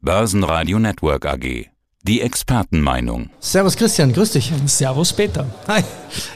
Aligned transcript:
Börsenradio 0.00 0.78
Network 0.78 1.26
AG. 1.26 1.66
Die 2.04 2.20
Expertenmeinung. 2.20 3.30
Servus 3.40 3.76
Christian, 3.76 4.12
grüß 4.12 4.30
dich. 4.30 4.52
Servus 4.66 5.12
Peter. 5.12 5.46
Hi. 5.66 5.82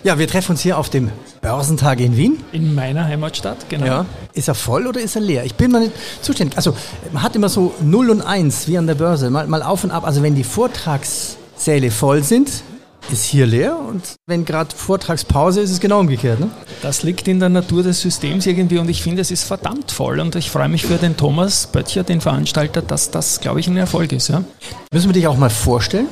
Ja, 0.03 0.19
wir 0.19 0.27
treffen 0.27 0.53
uns 0.53 0.63
hier 0.63 0.77
auf 0.77 0.91
dem 0.91 1.13
Börsentag 1.41 2.01
in 2.01 2.17
Wien. 2.17 2.43
In 2.51 2.75
meiner 2.75 3.05
Heimatstadt, 3.05 3.69
genau. 3.69 3.87
Ja. 3.87 4.07
Ist 4.35 4.49
er 4.49 4.57
voll 4.57 4.89
oder 4.89 5.01
ist 5.01 5.15
er 5.15 5.23
leer? 5.23 5.45
Ich 5.45 5.55
bin 5.55 5.71
mal 5.71 5.79
nicht 5.79 5.93
zuständig. 6.23 6.57
Also 6.57 6.77
man 7.13 7.23
hat 7.23 7.37
immer 7.37 7.49
so 7.49 7.73
0 7.81 8.11
und 8.11 8.23
1 8.23 8.67
wie 8.67 8.77
an 8.79 8.89
der 8.89 8.97
Börse. 8.97 9.31
Mal, 9.31 9.47
mal 9.47 9.63
auf 9.63 9.85
und 9.85 9.93
ab. 9.93 10.05
Also 10.05 10.25
wenn 10.25 10.35
die 10.35 10.43
Vortragssäle 10.45 11.93
voll 11.93 12.25
sind, 12.25 12.65
ist 13.11 13.25
hier 13.25 13.47
leer 13.47 13.77
und 13.79 14.15
wenn 14.27 14.45
gerade 14.45 14.75
Vortragspause 14.75 15.61
ist, 15.61 15.71
ist 15.71 15.77
es 15.77 15.81
genau 15.81 16.01
umgekehrt. 16.01 16.41
Ne? 16.41 16.51
Das 16.83 17.03
liegt 17.03 17.29
in 17.29 17.41
der 17.41 17.49
Natur 17.49 17.83
des 17.83 18.01
Systems 18.01 18.47
irgendwie 18.47 18.79
und 18.79 18.89
ich 18.89 19.03
finde, 19.03 19.23
es 19.23 19.31
ist 19.31 19.45
verdammt 19.45 19.91
voll 19.91 20.21
und 20.21 20.35
ich 20.37 20.51
freue 20.51 20.69
mich 20.69 20.87
für 20.87 20.97
den 20.97 21.17
Thomas 21.17 21.67
Böttcher, 21.67 22.05
den 22.05 22.21
Veranstalter, 22.21 22.83
dass 22.83 23.11
das, 23.11 23.41
glaube 23.41 23.61
ich, 23.61 23.67
ein 23.67 23.77
Erfolg 23.77 24.13
ist. 24.13 24.29
Ja? 24.29 24.45
Müssen 24.93 25.09
wir 25.09 25.15
dich 25.15 25.27
auch 25.27 25.37
mal 25.37 25.51
vorstellen? 25.51 26.09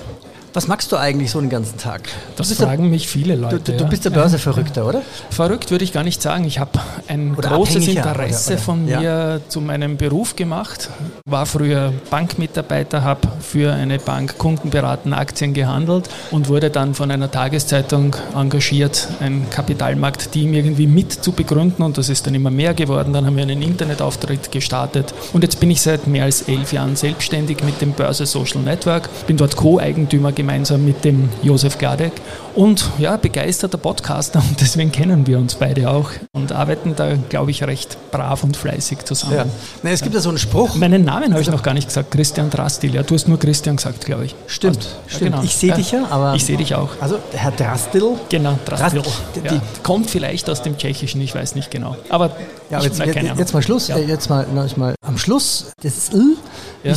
Was 0.52 0.66
magst 0.66 0.90
du 0.90 0.96
eigentlich 0.96 1.30
so 1.30 1.40
den 1.40 1.48
ganzen 1.48 1.78
Tag? 1.78 2.02
Das 2.36 2.52
fragen 2.54 2.82
der, 2.82 2.90
mich 2.90 3.06
viele 3.06 3.36
Leute. 3.36 3.60
Du, 3.60 3.72
du, 3.72 3.78
du 3.78 3.88
bist 3.88 4.04
der 4.04 4.10
Börseverrückter, 4.10 4.84
oder? 4.84 5.02
Verrückt 5.30 5.70
würde 5.70 5.84
ich 5.84 5.92
gar 5.92 6.02
nicht 6.02 6.20
sagen. 6.20 6.44
Ich 6.44 6.58
habe 6.58 6.72
ein 7.06 7.36
oder 7.36 7.50
großes 7.50 7.86
Interesse 7.86 8.54
oder, 8.54 8.54
oder, 8.54 8.62
von 8.62 8.84
mir 8.84 9.00
ja. 9.00 9.40
zu 9.48 9.60
meinem 9.60 9.96
Beruf 9.96 10.34
gemacht. 10.34 10.90
War 11.24 11.46
früher 11.46 11.92
Bankmitarbeiter, 12.10 13.04
habe 13.04 13.28
für 13.40 13.72
eine 13.72 13.98
Bank 14.00 14.38
Kunden 14.38 14.70
beraten, 14.70 15.12
Aktien 15.12 15.54
gehandelt 15.54 16.08
und 16.32 16.48
wurde 16.48 16.70
dann 16.70 16.94
von 16.94 17.12
einer 17.12 17.30
Tageszeitung 17.30 18.16
engagiert, 18.34 19.06
ein 19.20 19.46
Kapitalmarktteam 19.50 20.52
irgendwie 20.52 20.88
mit 20.88 21.12
zu 21.12 21.30
begründen 21.30 21.84
und 21.84 21.96
das 21.96 22.08
ist 22.08 22.26
dann 22.26 22.34
immer 22.34 22.50
mehr 22.50 22.74
geworden. 22.74 23.12
Dann 23.12 23.24
haben 23.24 23.36
wir 23.36 23.44
einen 23.44 23.62
Internetauftritt 23.62 24.50
gestartet 24.50 25.14
und 25.32 25.44
jetzt 25.44 25.60
bin 25.60 25.70
ich 25.70 25.80
seit 25.80 26.08
mehr 26.08 26.24
als 26.24 26.42
elf 26.42 26.72
Jahren 26.72 26.96
selbstständig 26.96 27.62
mit 27.62 27.80
dem 27.80 27.92
Börse 27.92 28.26
Social 28.26 28.62
Network. 28.62 29.08
Bin 29.28 29.36
dort 29.36 29.54
Co-Eigentümer 29.54 30.32
gemeinsam 30.40 30.84
mit 30.84 31.04
dem 31.04 31.28
Josef 31.42 31.78
Gladek 31.78 32.12
und 32.54 32.88
ja, 32.98 33.16
begeisterter 33.16 33.78
Podcaster 33.78 34.42
und 34.48 34.60
deswegen 34.60 34.90
kennen 34.90 35.26
wir 35.26 35.38
uns 35.38 35.54
beide 35.54 35.90
auch 35.90 36.10
und 36.32 36.52
arbeiten 36.52 36.94
da, 36.96 37.14
glaube 37.28 37.50
ich, 37.50 37.62
recht 37.64 37.98
brav 38.10 38.42
und 38.42 38.56
fleißig 38.56 39.04
zusammen. 39.04 39.34
Ja. 39.34 39.44
Na, 39.82 39.90
es 39.90 40.02
gibt 40.02 40.14
ja 40.14 40.20
so 40.20 40.30
einen 40.30 40.38
Spruch. 40.38 40.76
Meinen 40.76 41.04
Namen 41.04 41.32
habe 41.32 41.42
ich 41.42 41.50
noch 41.50 41.62
gar 41.62 41.74
nicht 41.74 41.88
gesagt, 41.88 42.10
Christian 42.10 42.50
Drastil. 42.50 42.94
Ja, 42.94 43.02
du 43.02 43.14
hast 43.14 43.28
nur 43.28 43.38
Christian 43.38 43.76
gesagt, 43.76 44.04
glaube 44.04 44.24
ich. 44.24 44.34
Stimmt, 44.46 44.78
also, 44.78 44.88
stimmt. 45.06 45.30
Genau. 45.32 45.42
Ich 45.44 45.56
sehe 45.56 45.74
dich 45.74 45.92
ja, 45.92 46.06
aber. 46.10 46.34
Ich 46.34 46.44
sehe 46.44 46.56
dich 46.56 46.74
auch. 46.74 46.90
Also 47.00 47.18
Herr 47.32 47.52
Drastil. 47.52 48.16
Genau, 48.28 48.58
Drastil. 48.64 49.02
Ja. 49.44 49.60
Kommt 49.82 50.10
vielleicht 50.10 50.48
aus 50.48 50.62
dem 50.62 50.76
Tschechischen, 50.76 51.20
ich 51.20 51.34
weiß 51.34 51.54
nicht 51.54 51.70
genau. 51.70 51.96
Aber, 52.08 52.30
ja, 52.70 52.78
aber 52.78 52.86
jetzt, 52.86 52.98
jetzt, 52.98 53.38
jetzt, 53.38 53.52
mal 53.52 53.62
Schluss. 53.62 53.88
Ja. 53.88 53.96
Äh, 53.96 54.06
jetzt 54.06 54.30
mal, 54.30 54.46
mal 54.76 54.94
am 55.06 55.18
Schluss. 55.18 55.72
Das 55.82 55.96
ist 55.96 56.14
L. 56.14 56.36
Ja. 56.82 56.94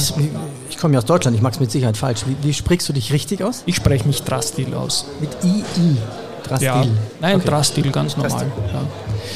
Ich, 0.73 0.79
komme 0.79 0.95
ja 0.95 0.99
aus 0.99 1.05
Deutschland, 1.05 1.38
ich 1.38 1.43
mag 1.43 1.53
es 1.53 1.59
mit 1.59 1.69
Sicherheit 1.69 1.97
falsch. 1.97 2.25
Wie, 2.25 2.35
wie, 2.41 2.52
sprichst 2.52 2.89
du 2.89 2.93
dich 2.93 3.13
richtig 3.13 3.43
aus? 3.43 3.61
Ich 3.67 3.75
spreche 3.75 4.07
mich 4.07 4.23
Drastil 4.23 4.73
aus. 4.73 5.05
Mit 5.21 5.30
I-I. 5.43 5.97
Drastil. 6.43 6.65
Ja. 6.65 6.85
Nein, 7.21 7.35
okay. 7.35 7.47
Drastil, 7.47 7.91
ganz 7.91 8.17
normal. 8.17 8.47
Ja. 8.73 8.81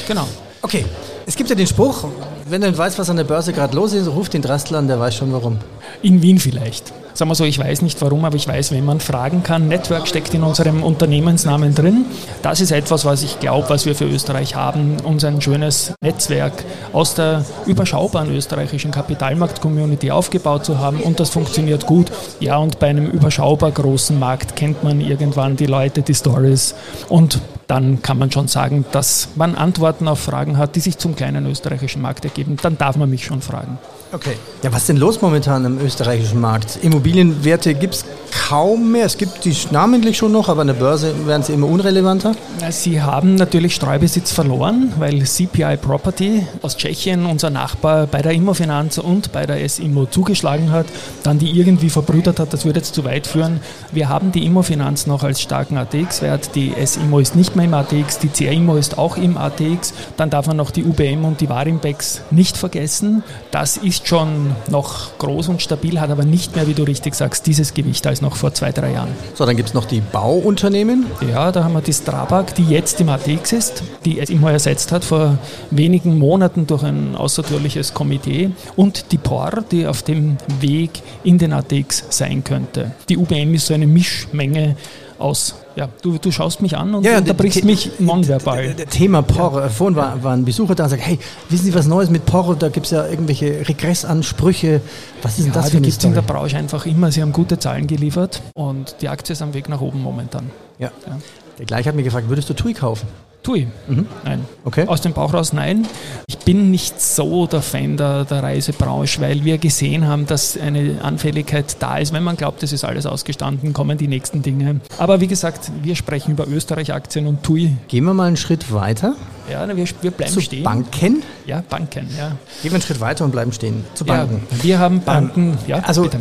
Genau. 0.08 0.26
Okay. 0.62 0.84
Es 1.28 1.36
gibt 1.36 1.50
ja 1.50 1.54
den 1.54 1.66
Spruch, 1.66 2.08
wenn 2.48 2.62
du 2.62 2.68
nicht 2.68 2.78
weißt, 2.78 2.98
was 2.98 3.10
an 3.10 3.18
der 3.18 3.24
Börse 3.24 3.52
gerade 3.52 3.76
los 3.76 3.92
ist, 3.92 4.08
ruft 4.08 4.32
den 4.32 4.40
Drastel 4.40 4.76
an, 4.76 4.88
der 4.88 4.98
weiß 4.98 5.14
schon 5.14 5.30
warum. 5.30 5.58
In 6.00 6.22
Wien 6.22 6.38
vielleicht 6.38 6.90
sagen 7.18 7.32
wir 7.32 7.34
so, 7.34 7.44
ich 7.44 7.58
weiß 7.58 7.82
nicht 7.82 8.00
warum, 8.00 8.24
aber 8.24 8.36
ich 8.36 8.46
weiß, 8.46 8.70
wenn 8.70 8.84
man 8.84 9.00
fragen 9.00 9.42
kann. 9.42 9.66
Network 9.66 10.06
steckt 10.06 10.32
in 10.34 10.44
unserem 10.44 10.84
Unternehmensnamen 10.84 11.74
drin. 11.74 12.04
Das 12.42 12.60
ist 12.60 12.70
etwas, 12.70 13.04
was 13.04 13.24
ich 13.24 13.40
glaube, 13.40 13.68
was 13.70 13.86
wir 13.86 13.96
für 13.96 14.04
Österreich 14.04 14.54
haben, 14.54 14.98
uns 15.02 15.24
ein 15.24 15.40
schönes 15.40 15.92
Netzwerk 16.00 16.52
aus 16.92 17.14
der 17.14 17.44
überschaubaren 17.66 18.32
österreichischen 18.32 18.92
Kapitalmarkt-Community 18.92 20.12
aufgebaut 20.12 20.64
zu 20.64 20.78
haben 20.78 21.00
und 21.00 21.18
das 21.18 21.30
funktioniert 21.30 21.86
gut. 21.86 22.12
Ja, 22.38 22.56
und 22.58 22.78
bei 22.78 22.86
einem 22.86 23.10
überschaubar 23.10 23.72
großen 23.72 24.16
Markt 24.16 24.54
kennt 24.54 24.84
man 24.84 25.00
irgendwann 25.00 25.56
die 25.56 25.66
Leute, 25.66 26.02
die 26.02 26.14
Stories 26.14 26.76
und 27.08 27.40
dann 27.66 28.00
kann 28.00 28.18
man 28.18 28.30
schon 28.32 28.48
sagen, 28.48 28.86
dass 28.92 29.28
man 29.34 29.54
Antworten 29.54 30.08
auf 30.08 30.20
Fragen 30.20 30.56
hat, 30.56 30.74
die 30.74 30.80
sich 30.80 30.96
zum 30.96 31.16
kleinen 31.18 31.46
österreichischen 31.46 32.00
Markt 32.00 32.24
ergeben. 32.24 32.56
Dann 32.62 32.78
darf 32.78 32.96
man 32.96 33.10
mich 33.10 33.26
schon 33.26 33.42
fragen. 33.42 33.78
Okay. 34.10 34.36
Ja, 34.62 34.72
was 34.72 34.82
ist 34.82 34.88
denn 34.88 34.96
los 34.96 35.20
momentan 35.20 35.66
im 35.66 35.78
österreichischen 35.84 36.40
Markt? 36.40 36.78
Immobilienwerte 36.82 37.74
gibt 37.74 37.94
es 37.94 38.04
kaum 38.48 38.92
mehr. 38.92 39.04
Es 39.04 39.18
gibt 39.18 39.44
die 39.44 39.54
namentlich 39.70 40.16
schon 40.16 40.32
noch, 40.32 40.48
aber 40.48 40.62
an 40.62 40.68
der 40.68 40.74
Börse 40.74 41.26
werden 41.26 41.42
sie 41.42 41.52
immer 41.52 41.66
unrelevanter. 41.66 42.34
Sie 42.70 43.02
haben 43.02 43.34
natürlich 43.34 43.74
Streubesitz 43.74 44.32
verloren, 44.32 44.94
weil 44.98 45.22
CPI 45.22 45.76
Property 45.76 46.46
aus 46.62 46.76
Tschechien, 46.76 47.26
unser 47.26 47.50
Nachbar, 47.50 48.06
bei 48.06 48.22
der 48.22 48.32
Immofinanz 48.32 48.96
und 48.96 49.32
bei 49.32 49.44
der 49.44 49.62
S-Immo 49.62 50.06
zugeschlagen 50.06 50.70
hat, 50.70 50.86
dann 51.22 51.38
die 51.38 51.50
irgendwie 51.50 51.90
verbrüdert 51.90 52.40
hat. 52.40 52.54
Das 52.54 52.64
würde 52.64 52.80
jetzt 52.80 52.94
zu 52.94 53.04
weit 53.04 53.26
führen. 53.26 53.60
Wir 53.92 54.08
haben 54.08 54.32
die 54.32 54.46
Immofinanz 54.46 55.06
noch 55.06 55.22
als 55.22 55.42
starken 55.42 55.76
ATX-Wert. 55.76 56.54
Die 56.54 56.72
S-Immo 56.74 57.18
ist 57.18 57.36
nicht 57.36 57.56
mehr 57.56 57.66
im 57.66 57.74
ATX, 57.74 58.18
die 58.20 58.28
CR-Immo 58.28 58.76
ist 58.76 58.96
auch 58.96 59.18
im 59.18 59.36
ATX. 59.36 59.92
Dann 60.16 60.30
darf 60.30 60.46
man 60.46 60.56
noch 60.56 60.70
die 60.70 60.82
UBM 61.08 61.24
und 61.24 61.40
die 61.40 61.48
Warimbex 61.48 62.22
nicht 62.30 62.56
vergessen. 62.56 63.22
Das 63.50 63.76
ist 63.76 63.88
ist 63.98 64.06
schon 64.06 64.54
noch 64.70 65.18
groß 65.18 65.48
und 65.48 65.62
stabil, 65.62 65.98
hat 65.98 66.10
aber 66.10 66.24
nicht 66.24 66.54
mehr, 66.54 66.68
wie 66.68 66.74
du 66.74 66.82
richtig 66.82 67.14
sagst, 67.14 67.46
dieses 67.46 67.74
Gewicht 67.74 68.06
als 68.06 68.20
noch 68.20 68.36
vor 68.36 68.52
zwei, 68.54 68.70
drei 68.70 68.92
Jahren. 68.92 69.08
So, 69.34 69.44
dann 69.44 69.56
gibt 69.56 69.70
es 69.70 69.74
noch 69.74 69.86
die 69.86 70.00
Bauunternehmen. 70.00 71.06
Ja, 71.28 71.50
da 71.50 71.64
haben 71.64 71.72
wir 71.72 71.80
die 71.80 71.92
Strabag, 71.92 72.54
die 72.54 72.64
jetzt 72.64 73.00
im 73.00 73.08
ATX 73.08 73.52
ist, 73.52 73.82
die 74.04 74.20
es 74.20 74.30
immer 74.30 74.52
ersetzt 74.52 74.92
hat 74.92 75.04
vor 75.04 75.38
wenigen 75.70 76.18
Monaten 76.18 76.66
durch 76.66 76.82
ein 76.82 77.16
außertürliches 77.16 77.94
Komitee 77.94 78.50
und 78.76 79.10
die 79.10 79.18
POR, 79.18 79.64
die 79.70 79.86
auf 79.86 80.02
dem 80.02 80.36
Weg 80.60 81.02
in 81.24 81.38
den 81.38 81.52
ATX 81.52 82.04
sein 82.10 82.44
könnte. 82.44 82.92
Die 83.08 83.16
UBM 83.16 83.54
ist 83.54 83.66
so 83.66 83.74
eine 83.74 83.86
Mischmenge 83.86 84.76
aus. 85.18 85.54
Ja, 85.78 85.88
du, 86.02 86.18
du 86.18 86.32
schaust 86.32 86.60
mich 86.60 86.76
an 86.76 86.92
und 86.92 87.04
ja, 87.04 87.18
unterbrichst 87.18 87.62
mich 87.62 88.00
nonverbal. 88.00 88.74
Thema 88.90 89.22
Porro. 89.22 89.60
Ja. 89.60 89.68
Vorhin 89.68 89.94
war, 89.94 90.24
war 90.24 90.32
ein 90.32 90.44
Besucher 90.44 90.74
da 90.74 90.82
und 90.82 90.90
sagt, 90.90 91.06
hey, 91.06 91.20
wissen 91.50 91.66
Sie 91.66 91.74
was 91.74 91.86
Neues 91.86 92.10
mit 92.10 92.26
Porro? 92.26 92.54
Da 92.54 92.68
gibt 92.68 92.86
es 92.86 92.90
ja 92.90 93.06
irgendwelche 93.06 93.68
Regressansprüche. 93.68 94.80
Was 95.22 95.38
ist 95.38 95.44
denn 95.44 95.52
das 95.52 95.70
für 95.70 95.76
eine 95.76 95.86
gibt 95.86 95.96
es 95.96 96.04
in 96.04 96.14
der 96.14 96.22
Branche 96.22 96.56
einfach 96.56 96.84
immer. 96.84 97.12
Sie 97.12 97.22
haben 97.22 97.32
gute 97.32 97.60
Zahlen 97.60 97.86
geliefert 97.86 98.42
und 98.54 98.96
die 99.02 99.08
Aktie 99.08 99.34
ist 99.34 99.40
am 99.40 99.54
Weg 99.54 99.68
nach 99.68 99.80
oben 99.80 100.02
momentan. 100.02 100.50
Ja. 100.80 100.90
ja. 101.06 101.16
Der 101.58 101.66
gleich 101.66 101.86
hat 101.88 101.94
mir 101.94 102.04
gefragt, 102.04 102.28
würdest 102.28 102.48
du 102.48 102.54
TUI 102.54 102.72
kaufen? 102.72 103.08
Tui. 103.42 103.66
Mhm. 103.86 104.06
Nein. 104.24 104.44
Okay. 104.64 104.86
Aus 104.86 105.00
dem 105.00 105.12
Bauch 105.12 105.32
raus 105.32 105.52
nein. 105.52 105.86
Ich 106.28 106.38
bin 106.38 106.70
nicht 106.70 107.00
so 107.00 107.46
der 107.46 107.62
Fan 107.62 107.96
der, 107.96 108.24
der 108.24 108.42
Reisebranche, 108.42 109.20
weil 109.20 109.44
wir 109.44 109.58
gesehen 109.58 110.06
haben, 110.06 110.26
dass 110.26 110.58
eine 110.58 110.98
Anfälligkeit 111.02 111.76
da 111.78 111.98
ist. 111.98 112.12
Wenn 112.12 112.24
man 112.24 112.36
glaubt, 112.36 112.62
es 112.62 112.72
ist 112.72 112.84
alles 112.84 113.06
ausgestanden, 113.06 113.72
kommen 113.72 113.96
die 113.96 114.08
nächsten 114.08 114.42
Dinge. 114.42 114.80
Aber 114.98 115.20
wie 115.20 115.28
gesagt, 115.28 115.70
wir 115.82 115.94
sprechen 115.96 116.32
über 116.32 116.46
Österreich-Aktien 116.48 117.26
und 117.26 117.42
TUI. 117.42 117.76
Gehen 117.88 118.04
wir 118.04 118.14
mal 118.14 118.26
einen 118.26 118.36
Schritt 118.36 118.72
weiter. 118.72 119.14
Ja, 119.50 119.66
wir, 119.68 119.86
wir 120.02 120.10
bleiben 120.10 120.32
Zu 120.32 120.40
stehen. 120.40 120.64
Banken? 120.64 121.22
Ja, 121.46 121.62
Banken, 121.68 122.08
ja. 122.18 122.28
Gehen 122.28 122.36
wir 122.62 122.72
einen 122.72 122.82
Schritt 122.82 123.00
weiter 123.00 123.24
und 123.24 123.30
bleiben 123.30 123.52
stehen. 123.52 123.84
Zu 123.94 124.04
Banken. 124.04 124.42
Ja, 124.50 124.64
wir 124.64 124.78
haben 124.78 125.00
Banken, 125.00 125.52
ähm, 125.52 125.58
ja, 125.66 125.78
also 125.78 126.02
bitte. 126.02 126.20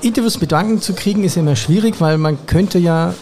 Interviews 0.00 0.40
mit 0.40 0.50
Banken 0.50 0.80
zu 0.80 0.92
kriegen 0.94 1.24
ist 1.24 1.36
immer 1.36 1.56
schwierig, 1.56 2.00
weil 2.00 2.18
man 2.18 2.46
könnte 2.46 2.78
ja 2.78 3.14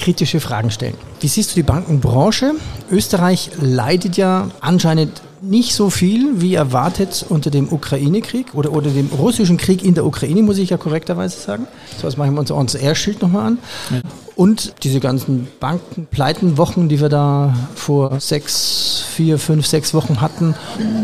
kritische 0.00 0.40
Fragen 0.40 0.70
stellen. 0.70 0.94
Wie 1.20 1.28
siehst 1.28 1.52
du 1.52 1.54
die 1.54 1.62
Bankenbranche? 1.62 2.54
Österreich 2.90 3.50
leidet 3.60 4.16
ja 4.16 4.48
anscheinend 4.60 5.22
nicht 5.42 5.74
so 5.74 5.88
viel 5.88 6.40
wie 6.40 6.54
erwartet 6.54 7.24
unter 7.28 7.50
dem 7.50 7.72
Ukraine-Krieg 7.72 8.54
oder, 8.54 8.72
oder 8.72 8.90
dem 8.90 9.08
russischen 9.08 9.56
Krieg 9.56 9.84
in 9.84 9.94
der 9.94 10.04
Ukraine, 10.04 10.42
muss 10.42 10.58
ich 10.58 10.70
ja 10.70 10.76
korrekterweise 10.76 11.38
sagen. 11.38 11.66
So, 11.98 12.06
jetzt 12.06 12.18
machen 12.18 12.34
wir 12.34 12.40
uns 12.40 12.50
unser 12.50 12.80
Airschild 12.80 13.22
nochmal 13.22 13.46
an. 13.46 13.58
Ja. 13.90 14.00
Und 14.36 14.74
diese 14.82 15.00
ganzen 15.00 15.48
Bankenpleitenwochen, 15.60 16.88
die 16.88 17.00
wir 17.00 17.08
da 17.08 17.54
vor 17.74 18.20
sechs, 18.20 19.04
vier, 19.14 19.38
fünf, 19.38 19.66
sechs 19.66 19.94
Wochen 19.94 20.20
hatten, 20.20 20.54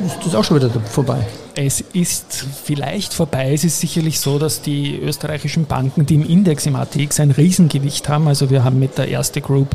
ist 0.06 0.18
das 0.24 0.34
auch 0.34 0.44
schon 0.44 0.56
wieder 0.56 0.70
vorbei. 0.90 1.26
Es 1.58 1.80
ist 1.80 2.44
vielleicht 2.64 3.14
vorbei. 3.14 3.54
Es 3.54 3.64
ist 3.64 3.80
sicherlich 3.80 4.20
so, 4.20 4.38
dass 4.38 4.60
die 4.60 4.98
österreichischen 4.98 5.64
Banken, 5.64 6.04
die 6.04 6.16
im 6.16 6.28
Index 6.28 6.66
im 6.66 6.76
ATX 6.76 7.18
ein 7.18 7.30
Riesengewicht 7.30 8.10
haben, 8.10 8.28
also 8.28 8.50
wir 8.50 8.62
haben 8.62 8.78
mit 8.78 8.98
der 8.98 9.08
Erste 9.08 9.40
Group, 9.40 9.70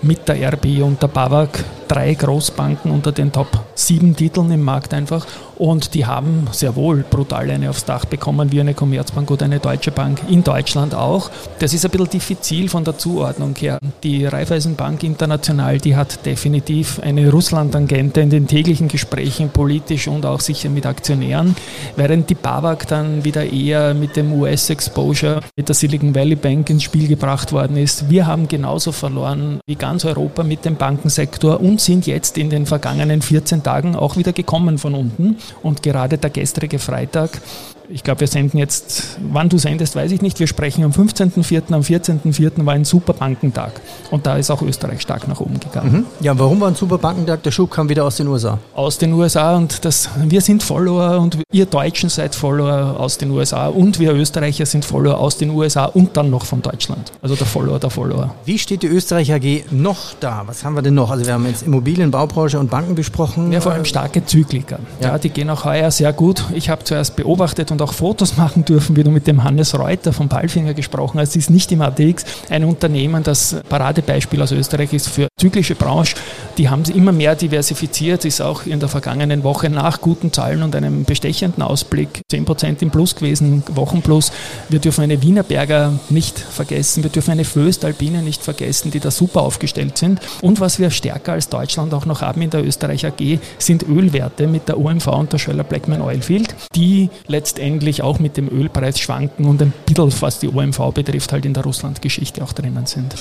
mit 0.00 0.28
der 0.28 0.52
RB 0.52 0.80
und 0.80 1.02
der 1.02 1.08
BAWAG 1.08 1.48
drei 1.88 2.14
Großbanken 2.14 2.88
unter 2.88 3.10
den 3.10 3.32
Top 3.32 3.48
sieben 3.74 4.16
Titeln 4.16 4.50
im 4.50 4.62
Markt 4.62 4.94
einfach 4.94 5.26
und 5.56 5.94
die 5.94 6.06
haben 6.06 6.46
sehr 6.52 6.76
wohl 6.76 7.04
brutal 7.08 7.50
eine 7.50 7.70
aufs 7.70 7.84
Dach 7.84 8.04
bekommen, 8.04 8.52
wie 8.52 8.60
eine 8.60 8.74
Commerzbank 8.74 9.30
oder 9.30 9.44
eine 9.44 9.60
Deutsche 9.60 9.90
Bank, 9.90 10.20
in 10.28 10.42
Deutschland 10.42 10.94
auch. 10.94 11.30
Das 11.58 11.72
ist 11.72 11.84
ein 11.84 11.90
bisschen 11.90 12.10
diffizil 12.10 12.68
von 12.68 12.84
der 12.84 12.98
Zuordnung 12.98 13.54
her. 13.56 13.78
Die 14.02 14.26
Raiffeisenbank 14.26 15.02
International, 15.02 15.78
die 15.78 15.96
hat 15.96 16.26
definitiv 16.26 17.00
eine 17.00 17.30
Russland-Tangente 17.30 18.20
in 18.20 18.30
den 18.30 18.46
täglichen 18.46 18.88
Gesprächen, 18.88 19.50
politisch 19.50 20.08
und 20.08 20.26
auch 20.26 20.40
sicher 20.40 20.68
mit 20.68 20.86
Aktionären, 20.86 21.54
während 21.96 22.30
die 22.30 22.34
BAWAG 22.34 22.86
dann 22.88 23.24
wieder 23.24 23.50
eher 23.50 23.94
mit 23.94 24.16
dem 24.16 24.32
US-Exposure, 24.32 25.40
mit 25.56 25.68
der 25.68 25.74
Silicon 25.74 26.14
Valley 26.14 26.36
Bank 26.36 26.70
ins 26.70 26.82
Spiel 26.82 27.08
gebracht 27.08 27.52
worden 27.52 27.76
ist. 27.76 28.10
Wir 28.10 28.26
haben 28.26 28.48
genauso 28.48 28.92
verloren 28.92 29.60
wie 29.66 29.76
ganz 29.76 30.04
Europa 30.04 30.42
mit 30.42 30.64
dem 30.64 30.76
Bankensektor 30.76 31.60
und 31.60 31.80
sind 31.80 32.06
jetzt 32.06 32.38
in 32.38 32.50
den 32.50 32.66
vergangenen 32.66 33.22
14 33.22 33.62
Tagen 33.64 33.96
auch 33.96 34.16
wieder 34.16 34.32
gekommen 34.32 34.78
von 34.78 34.94
unten. 34.94 35.38
Und 35.62 35.82
gerade 35.82 36.18
der 36.18 36.30
gestrige 36.30 36.78
Freitag 36.78 37.40
ich 37.88 38.02
glaube, 38.02 38.20
wir 38.20 38.28
senden 38.28 38.58
jetzt, 38.58 39.18
wann 39.32 39.48
du 39.48 39.58
sendest, 39.58 39.94
weiß 39.94 40.10
ich 40.12 40.22
nicht. 40.22 40.40
Wir 40.40 40.46
sprechen 40.46 40.84
am 40.84 40.92
15.04., 40.92 41.72
am 41.72 41.82
14.04. 41.82 42.64
war 42.64 42.74
ein 42.74 42.84
super 42.84 43.12
Bankentag. 43.12 43.72
Und 44.10 44.26
da 44.26 44.36
ist 44.36 44.50
auch 44.50 44.62
Österreich 44.62 45.02
stark 45.02 45.28
nach 45.28 45.40
oben 45.40 45.60
gegangen. 45.60 45.92
Mhm. 45.92 46.06
Ja, 46.20 46.38
warum 46.38 46.60
war 46.60 46.68
ein 46.68 46.74
super 46.74 46.98
Bankentag? 46.98 47.42
Der 47.42 47.50
Schub 47.50 47.70
kam 47.70 47.88
wieder 47.88 48.04
aus 48.04 48.16
den 48.16 48.28
USA. 48.28 48.58
Aus 48.74 48.98
den 48.98 49.12
USA 49.12 49.56
und 49.56 49.84
das, 49.84 50.08
wir 50.16 50.40
sind 50.40 50.62
Follower 50.62 51.20
und 51.20 51.38
ihr 51.52 51.66
Deutschen 51.66 52.08
seid 52.08 52.34
Follower 52.34 52.98
aus 52.98 53.18
den 53.18 53.30
USA 53.30 53.68
und 53.68 53.98
wir 53.98 54.14
Österreicher 54.14 54.66
sind 54.66 54.84
Follower 54.84 55.18
aus 55.18 55.36
den 55.36 55.50
USA 55.50 55.84
und 55.86 56.16
dann 56.16 56.30
noch 56.30 56.46
von 56.46 56.62
Deutschland. 56.62 57.12
Also 57.20 57.34
der 57.34 57.46
Follower 57.46 57.78
der 57.78 57.90
Follower. 57.90 58.34
Wie 58.44 58.58
steht 58.58 58.82
die 58.82 58.86
Österreich 58.86 59.32
AG 59.32 59.64
noch 59.70 60.14
da? 60.20 60.42
Was 60.46 60.64
haben 60.64 60.74
wir 60.74 60.82
denn 60.82 60.94
noch? 60.94 61.10
Also 61.10 61.26
wir 61.26 61.34
haben 61.34 61.46
jetzt 61.46 61.62
Immobilien, 61.62 62.10
Baubranche 62.10 62.58
und 62.58 62.70
Banken 62.70 62.94
besprochen. 62.94 63.52
Ja, 63.52 63.60
vor 63.60 63.72
allem 63.72 63.84
starke 63.84 64.24
Zykliker. 64.24 64.78
Ja. 65.00 65.08
ja 65.08 65.18
die 65.18 65.28
gehen 65.28 65.50
auch 65.50 65.64
heuer 65.64 65.90
sehr 65.90 66.12
gut. 66.12 66.44
Ich 66.54 66.70
habe 66.70 66.84
zuerst 66.84 67.16
beobachtet 67.16 67.73
und 67.74 67.82
auch 67.82 67.92
Fotos 67.92 68.36
machen 68.38 68.64
dürfen, 68.64 68.96
wie 68.96 69.04
du 69.04 69.10
mit 69.10 69.26
dem 69.26 69.44
Hannes 69.44 69.78
Reuter 69.78 70.12
von 70.12 70.28
Palfinger 70.28 70.74
gesprochen 70.74 71.20
hast. 71.20 71.30
Es 71.30 71.36
ist 71.36 71.50
nicht 71.50 71.70
im 71.72 71.82
ATX 71.82 72.24
ein 72.48 72.64
Unternehmen, 72.64 73.22
das 73.22 73.56
Paradebeispiel 73.68 74.40
aus 74.40 74.52
Österreich 74.52 74.92
ist 74.92 75.08
für 75.08 75.28
zyklische 75.38 75.74
Branche. 75.74 76.16
Die 76.56 76.68
haben 76.68 76.84
immer 76.84 77.12
mehr 77.12 77.34
diversifiziert, 77.34 78.24
ist 78.24 78.40
auch 78.40 78.64
in 78.64 78.78
der 78.80 78.88
vergangenen 78.88 79.42
Woche 79.42 79.68
nach 79.68 80.00
guten 80.00 80.32
Zahlen 80.32 80.62
und 80.62 80.76
einem 80.76 81.04
bestechenden 81.04 81.62
Ausblick 81.62 82.22
10% 82.32 82.80
im 82.80 82.90
Plus 82.90 83.16
gewesen, 83.16 83.64
Wochenplus. 83.74 84.30
Wir 84.68 84.78
dürfen 84.78 85.02
eine 85.02 85.20
Wienerberger 85.20 85.92
nicht 86.10 86.38
vergessen, 86.38 87.02
wir 87.02 87.10
dürfen 87.10 87.32
eine 87.32 87.44
Föstalpine 87.44 88.22
nicht 88.22 88.42
vergessen, 88.42 88.92
die 88.92 89.00
da 89.00 89.10
super 89.10 89.42
aufgestellt 89.42 89.98
sind. 89.98 90.20
Und 90.42 90.60
was 90.60 90.78
wir 90.78 90.90
stärker 90.90 91.32
als 91.32 91.48
Deutschland 91.48 91.92
auch 91.92 92.06
noch 92.06 92.22
haben 92.22 92.40
in 92.42 92.50
der 92.50 92.64
Österreich 92.64 93.04
AG, 93.04 93.40
sind 93.58 93.82
Ölwerte 93.88 94.46
mit 94.46 94.68
der 94.68 94.78
OMV 94.78 95.08
und 95.08 95.32
der 95.32 95.38
Schöller 95.38 95.64
Blackman 95.64 96.00
Oilfield, 96.00 96.53
die 96.74 97.10
letztendlich 97.26 98.02
auch 98.02 98.18
mit 98.18 98.36
dem 98.36 98.48
Ölpreis 98.48 98.98
schwanken 98.98 99.46
und 99.46 99.62
ein 99.62 99.72
bisschen, 99.86 100.12
was 100.20 100.38
die 100.38 100.48
OMV 100.48 100.92
betrifft, 100.92 101.32
halt 101.32 101.46
in 101.46 101.54
der 101.54 101.64
Russland-Geschichte 101.64 102.42
auch 102.42 102.52
drinnen 102.52 102.86
sind. 102.86 103.14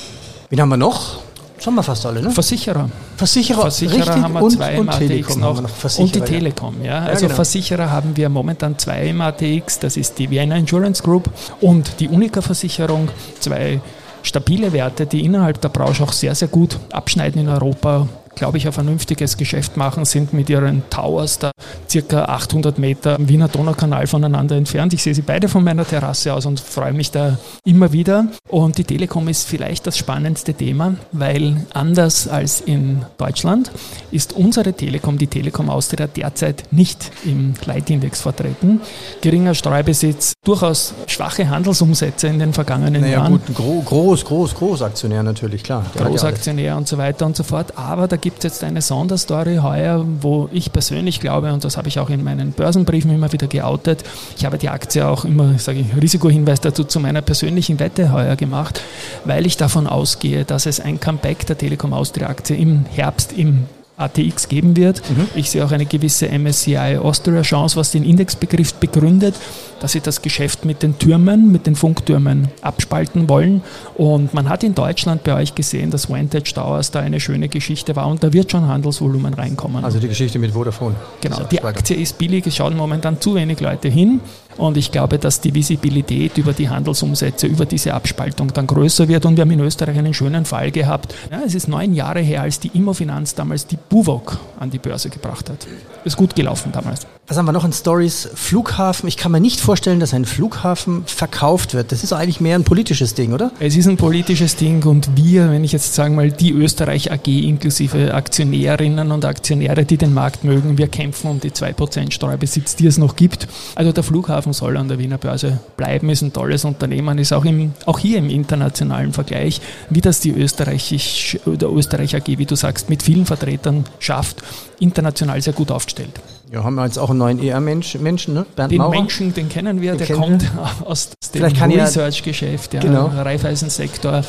Wen 0.50 0.62
haben 0.62 0.70
wir 0.70 0.78
noch? 0.78 1.20
Schon 1.60 1.76
mal 1.76 1.82
fast 1.82 2.06
alle, 2.06 2.22
ne? 2.22 2.30
Versicherer. 2.30 2.90
Versicherer, 3.16 3.62
Versicherer 3.62 4.00
richtig, 4.00 4.24
haben 4.24 4.34
wir 4.34 4.50
zwei 4.50 4.80
und, 4.80 5.00
im 5.00 5.20
ATX 5.22 5.38
noch. 5.38 5.62
noch 5.62 6.00
und 6.00 6.14
die 6.14 6.20
Telekom, 6.20 6.76
ja. 6.84 6.86
ja 6.86 7.06
also 7.06 7.28
genau. 7.28 7.36
Versicherer 7.36 7.90
haben 7.90 8.18
wir 8.18 8.28
momentan 8.28 8.78
zwei 8.78 9.08
im 9.08 9.22
ATX. 9.22 9.80
Das 9.80 9.96
ist 9.96 10.20
die 10.20 10.30
Vienna 10.30 10.58
Insurance 10.58 11.02
Group 11.02 11.30
und 11.62 12.02
die 12.02 12.10
Unica 12.10 12.42
Versicherung. 12.42 13.08
Zwei 13.40 13.80
stabile 14.24 14.74
Werte, 14.74 15.06
die 15.06 15.24
innerhalb 15.24 15.62
der 15.62 15.70
Branche 15.70 16.04
auch 16.04 16.12
sehr, 16.12 16.36
sehr 16.36 16.50
gut 16.50 16.78
abschneiden 16.92 17.42
in 17.42 17.48
Europa 17.48 18.10
glaube 18.36 18.58
ich, 18.58 18.66
ein 18.66 18.74
vernünftiges 18.74 19.38
Geschäft 19.38 19.78
machen, 19.78 20.06
sind 20.06 20.34
mit 20.34 20.50
ihren 20.50 20.84
Towers 20.90 21.40
da 21.40 21.52
circa 21.90 22.26
800 22.26 22.80
Meter 22.80 23.16
am 23.16 23.30
Wiener 23.30 23.48
Donaukanal 23.48 24.08
voneinander 24.08 24.56
entfernt. 24.56 24.94
Ich 24.94 25.04
sehe 25.04 25.14
sie 25.14 25.22
beide 25.22 25.48
von 25.48 25.64
meiner 25.64 25.86
Terrasse 25.86 26.34
aus 26.34 26.46
und 26.46 26.60
freue 26.60 26.94
mich 26.94 27.12
da 27.12 27.38
immer 27.66 27.92
wieder. 27.92 28.28
Und 28.50 28.78
die 28.78 28.84
Telekom 28.84 29.28
ist 29.28 29.48
vielleicht 29.48 29.88
das 29.88 29.98
spannendste 29.98 30.54
Thema, 30.54 30.96
weil 31.12 31.66
anders 31.74 32.28
als 32.28 32.62
in 32.62 33.04
Deutschland 33.18 33.72
ist 34.12 34.34
unsere 34.34 34.74
Telekom, 34.74 35.18
die 35.18 35.28
Telekom 35.28 35.70
Austria, 35.70 36.08
derzeit 36.08 36.64
nicht 36.72 37.12
im 37.26 37.54
Leitindex 37.66 38.22
vertreten. 38.22 38.82
Geringer 39.22 39.54
Streubesitz, 39.54 40.34
durchaus 40.44 40.94
schwache 41.08 41.50
Handelsumsätze 41.50 42.28
in 42.28 42.40
den 42.40 42.54
vergangenen 42.54 43.02
naja, 43.02 43.20
Jahren. 43.20 43.42
Gut, 43.56 43.86
groß, 43.86 44.26
groß, 44.26 44.56
Großaktionär 44.56 45.24
natürlich, 45.24 45.64
klar. 45.64 45.86
Großaktionär 45.96 46.78
und 46.78 46.88
so 46.88 46.98
weiter 46.98 47.26
und 47.26 47.36
so 47.36 47.44
fort. 47.44 47.78
Aber 47.78 48.08
da 48.08 48.18
gibt 48.24 48.38
es 48.38 48.44
jetzt 48.44 48.64
eine 48.64 48.82
Sonderstory 48.82 49.58
heuer, 49.58 50.06
wo 50.22 50.48
ich 50.54 50.72
persönlich 50.72 51.20
glaube, 51.20 51.52
und 51.52 51.66
das 51.66 51.76
habe 51.76 51.90
ich 51.90 52.00
auch 52.00 52.10
in 52.10 52.24
meinen 52.24 52.54
Börsenbriefen 52.54 53.12
immer 53.12 53.34
wieder 53.34 53.48
geoutet, 53.48 54.06
ich 54.38 54.46
habe 54.46 54.58
die 54.58 54.70
Aktie 54.70 55.06
auch 55.06 55.26
immer, 55.26 55.60
sage 55.60 55.82
ich, 55.82 56.02
Risikohinweis 56.02 56.62
dazu 56.62 56.86
zu 56.86 57.02
meiner 57.02 57.22
persönlichen 57.22 57.80
Wette 57.80 58.14
heuer 58.14 58.38
gemacht, 58.38 58.82
weil 59.26 59.46
ich 59.46 59.58
davon 59.58 59.88
ausgehe, 59.88 60.46
dass 60.46 60.66
es 60.66 60.80
ein 60.80 61.02
Comeback 61.02 61.46
der 61.48 61.58
Telekom 61.58 61.92
Austria 61.92 62.30
Aktie 62.30 62.56
im 62.56 62.86
Herbst 62.86 63.34
im 63.34 63.66
ATX 63.98 64.50
geben 64.50 64.76
wird. 64.76 65.02
Mhm. 65.10 65.28
Ich 65.36 65.52
sehe 65.52 65.64
auch 65.64 65.72
eine 65.72 65.86
gewisse 65.86 66.28
MSCI 66.28 66.98
Austria 67.02 67.44
Chance, 67.44 67.76
was 67.76 67.92
den 67.92 68.04
Indexbegriff 68.04 68.74
begründet, 68.76 69.36
dass 69.80 69.92
sie 69.92 70.02
das 70.02 70.22
Geschäft 70.22 70.66
mit 70.66 70.82
den 70.82 70.98
Türmen, 70.98 71.52
mit 71.52 71.68
den 71.68 71.76
Funktürmen 71.76 72.48
abspalten 72.62 73.30
wollen. 73.30 73.62
Und 73.96 74.34
man 74.34 74.50
hat 74.50 74.64
in 74.64 74.74
Deutschland 74.74 75.24
bei 75.24 75.36
euch 75.36 75.54
gesehen, 75.54 75.92
dass 75.92 76.10
Vantage 76.10 76.54
Towers 76.56 76.90
da 76.90 77.02
eine 77.02 77.20
schöne 77.20 77.50
Geschichte 77.50 77.96
war 77.96 78.08
und 78.08 78.24
da 78.24 78.34
wird 78.34 78.50
schon 78.52 78.68
Handelsvolumen 78.68 79.34
reinkommen. 79.36 79.86
Also 79.86 80.00
die 80.00 80.08
Geschichte 80.08 80.40
mit 80.40 80.52
Vodafone. 80.52 80.96
Genau, 81.22 81.44
die 81.44 81.62
Aktie 81.62 81.96
ist 81.96 82.18
billig, 82.18 82.48
es 82.48 82.56
schauen 82.56 82.76
momentan 82.76 83.22
zu 83.22 83.36
wenig 83.36 83.60
Leute 83.60 83.90
hin. 83.90 84.22
Und 84.58 84.78
ich 84.78 84.92
glaube, 84.92 85.20
dass 85.20 85.42
die 85.42 85.54
Visibilität 85.54 86.38
über 86.38 86.54
die 86.54 86.70
Handelsumsätze, 86.70 87.48
über 87.48 87.66
diese 87.66 87.94
Abspaltung 87.94 88.54
dann 88.54 88.68
größer 88.68 89.08
wird. 89.08 89.26
Und 89.26 89.38
wir 89.38 89.42
haben 89.42 89.52
in 89.52 89.60
Österreich 89.60 89.98
einen 89.98 90.14
schönen 90.14 90.46
Fall 90.46 90.72
gehabt. 90.72 91.16
Ja, 91.32 91.42
es 91.46 91.56
ist 91.56 91.68
neun 91.68 91.94
Jahre 91.94 92.20
her, 92.20 92.42
als 92.42 92.60
die 92.60 92.72
Immofinanz 92.74 93.36
damals 93.36 93.68
die 93.68 93.78
Buwok 93.78 94.38
an 94.60 94.70
die 94.70 94.80
Börse 94.80 95.10
gebracht 95.10 95.50
hat. 95.50 95.68
Ist 96.06 96.18
gut 96.18 96.36
gelaufen 96.36 96.72
damals. 96.72 97.08
Was 97.28 97.38
haben 97.38 97.46
wir 97.46 97.54
noch 97.54 97.64
in 97.64 97.72
Stories? 97.72 98.28
Flughafen. 98.36 99.08
Ich 99.08 99.16
kann 99.16 99.32
mir 99.32 99.40
nicht 99.40 99.62
vorstellen, 99.62 100.02
dass 100.02 100.14
ein 100.14 100.26
Flughafen 100.26 101.06
verkauft 101.06 101.74
wird. 101.74 101.94
Das 101.94 102.04
ist 102.04 102.12
eigentlich 102.12 102.42
mehr 102.42 102.56
ein 102.56 102.66
politisches 102.66 103.14
Ding, 103.14 103.32
oder? 103.32 103.52
Es 103.62 103.78
ist 103.78 103.88
ein 103.88 103.96
politisches 103.96 104.58
Ding 104.58 104.84
und 104.84 105.16
wir, 105.16 105.50
wenn 105.50 105.64
ich 105.64 105.72
jetzt 105.72 105.94
sagen 105.94 106.16
mal, 106.16 106.32
die 106.32 106.52
Österreich 106.52 107.14
AG 107.14 107.28
inklusive 107.28 108.14
Aktionärinnen 108.14 109.14
und 109.14 109.24
Aktionäre, 109.24 109.86
die 109.86 109.96
den 109.96 110.14
Markt 110.14 110.44
mögen, 110.44 110.78
wir 110.78 110.90
kämpfen 110.90 111.30
um 111.30 111.40
die 111.40 111.52
2% 111.52 112.12
Steuerbesitz, 112.12 112.76
die 112.76 112.88
es 112.88 112.98
noch 112.98 113.16
gibt. 113.16 113.48
Also 113.76 113.94
der 113.94 114.04
Flughafen 114.04 114.43
soll 114.52 114.76
an 114.76 114.90
der 114.90 115.00
Wiener 115.00 115.18
Börse 115.18 115.60
bleiben, 115.78 116.10
ist 116.10 116.22
ein 116.22 116.34
tolles 116.34 116.66
Unternehmen, 116.66 117.18
ist 117.18 117.32
auch, 117.32 117.46
im, 117.46 117.74
auch 117.86 118.00
hier 118.00 118.18
im 118.18 118.30
internationalen 118.30 119.14
Vergleich, 119.14 119.62
wie 119.90 120.02
das 120.02 120.20
die 120.20 120.32
Österreichisch, 120.32 121.38
oder 121.46 121.70
Österreich 121.70 122.16
AG, 122.16 122.28
wie 122.28 122.46
du 122.46 122.56
sagst, 122.56 122.90
mit 122.90 123.04
vielen 123.04 123.26
Vertretern 123.26 123.86
schafft, 124.00 124.44
international 124.80 125.42
sehr 125.42 125.54
gut 125.54 125.72
aufgestellt. 125.72 126.20
Ja, 126.54 126.64
haben 126.64 126.76
wir 126.76 126.86
jetzt 126.86 127.00
auch 127.00 127.10
einen 127.10 127.18
neuen 127.18 127.42
ER-Menschen, 127.42 128.04
ne? 128.32 128.46
Bernd 128.56 128.72
den 128.72 128.78
Maurer. 128.78 128.92
Menschen, 128.92 129.34
den 129.34 129.50
kennen 129.50 129.82
wir, 129.82 129.96
den 129.96 130.06
der 130.06 130.16
kommt 130.16 130.44
wir. 130.44 130.88
aus 130.88 131.10
dem 131.34 131.44
Research-Geschäft, 131.44 132.76
ja, 132.76 132.80
genau. 132.80 133.08
Raiffeisen-Sektor. 133.08 134.22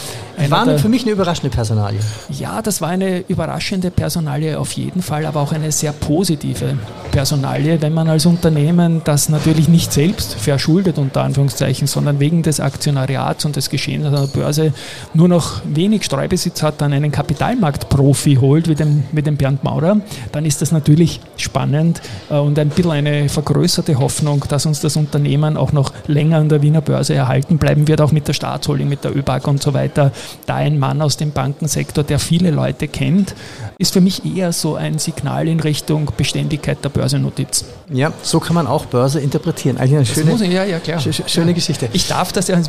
War 0.49 0.79
für 0.79 0.89
mich 0.89 1.03
eine 1.03 1.11
überraschende 1.11 1.55
Personalie. 1.55 2.01
Ja, 2.31 2.63
das 2.63 2.81
war 2.81 2.89
eine 2.89 3.25
überraschende 3.29 3.91
Personalie 3.91 4.59
auf 4.59 4.73
jeden 4.73 5.03
Fall, 5.03 5.27
aber 5.27 5.43
auch 5.43 5.53
eine 5.53 5.71
sehr 5.71 5.93
positive 5.93 6.79
Personalie, 7.11 7.83
wenn 7.83 7.93
man 7.93 8.09
als 8.09 8.25
Unternehmen 8.25 9.03
das 9.05 9.29
natürlich 9.29 9.69
nicht 9.69 9.93
selbst 9.93 10.35
verschuldet, 10.37 10.97
unter 10.97 11.25
Anführungszeichen, 11.25 11.87
sondern 11.87 12.21
wegen 12.21 12.43
des 12.43 12.59
Aktionariats 12.59 13.45
und 13.45 13.57
des 13.57 13.69
Geschehens 13.69 14.07
an 14.07 14.13
der 14.15 14.29
Börse 14.29 14.73
nur 15.13 15.29
noch 15.29 15.61
wenig 15.67 16.05
Streubesitz 16.05 16.63
hat, 16.63 16.81
dann 16.81 16.95
einen 16.95 17.13
Kapitalmarktprofi 17.13 18.37
holt, 18.37 18.67
wie 18.67 18.77
dem, 18.77 19.05
wie 19.13 19.21
dem 19.21 19.37
Bernd 19.37 19.63
Maurer, 19.63 20.01
dann 20.33 20.47
ist 20.47 20.63
das 20.63 20.73
natürlich 20.73 21.21
spannend 21.37 22.01
und 22.29 22.59
ein 22.59 22.69
bisschen 22.69 22.93
eine 22.93 23.29
vergrößerte 23.29 23.99
Hoffnung, 23.99 24.45
dass 24.49 24.67
uns 24.67 24.81
das 24.81 24.97
Unternehmen 24.97 25.57
auch 25.57 25.73
noch 25.73 25.93
länger 26.07 26.39
an 26.39 26.49
der 26.49 26.63
Wiener 26.63 26.81
Börse 26.81 27.15
erhalten 27.15 27.59
bleiben 27.59 27.89
wird, 27.89 28.01
auch 28.01 28.13
mit 28.13 28.29
der 28.29 28.33
Staatsholding, 28.33 28.89
mit 28.89 29.05
der 29.05 29.17
ÖBAG 29.17 29.47
und 29.47 29.63
so 29.63 29.75
weiter. 29.75 30.13
Da 30.47 30.57
ein 30.57 30.79
Mann 30.79 31.03
aus 31.03 31.17
dem 31.17 31.33
Bankensektor, 31.33 32.05
der 32.05 32.19
viele 32.19 32.51
Leute 32.51 32.89
kennt, 32.89 33.35
ist 33.79 33.93
für 33.93 34.01
mich 34.01 34.25
eher 34.25 34.53
so 34.53 34.77
ein 34.77 34.99
Signal 34.99 35.49
in 35.49 35.61
Richtung 35.61 36.11
Beständigkeit 36.17 36.79
der 36.83 36.89
Börsennotiz. 36.89 37.65
Ja, 37.93 38.13
so 38.23 38.41
kann 38.41 38.55
man 38.55 38.67
auch 38.67 38.87
Börse 38.87 39.21
interpretieren. 39.21 39.77
Eigentlich 39.77 39.97
eine 39.97 40.07
schöne, 40.07 40.45
ich, 40.47 40.53
ja, 40.53 40.65
ja, 40.65 40.99
sch 40.99 41.23
schöne 41.27 41.49
ja. 41.49 41.53
Geschichte. 41.53 41.89
Ich 41.93 42.09
darf 42.09 42.33
das 42.33 42.49
ja 42.49 42.61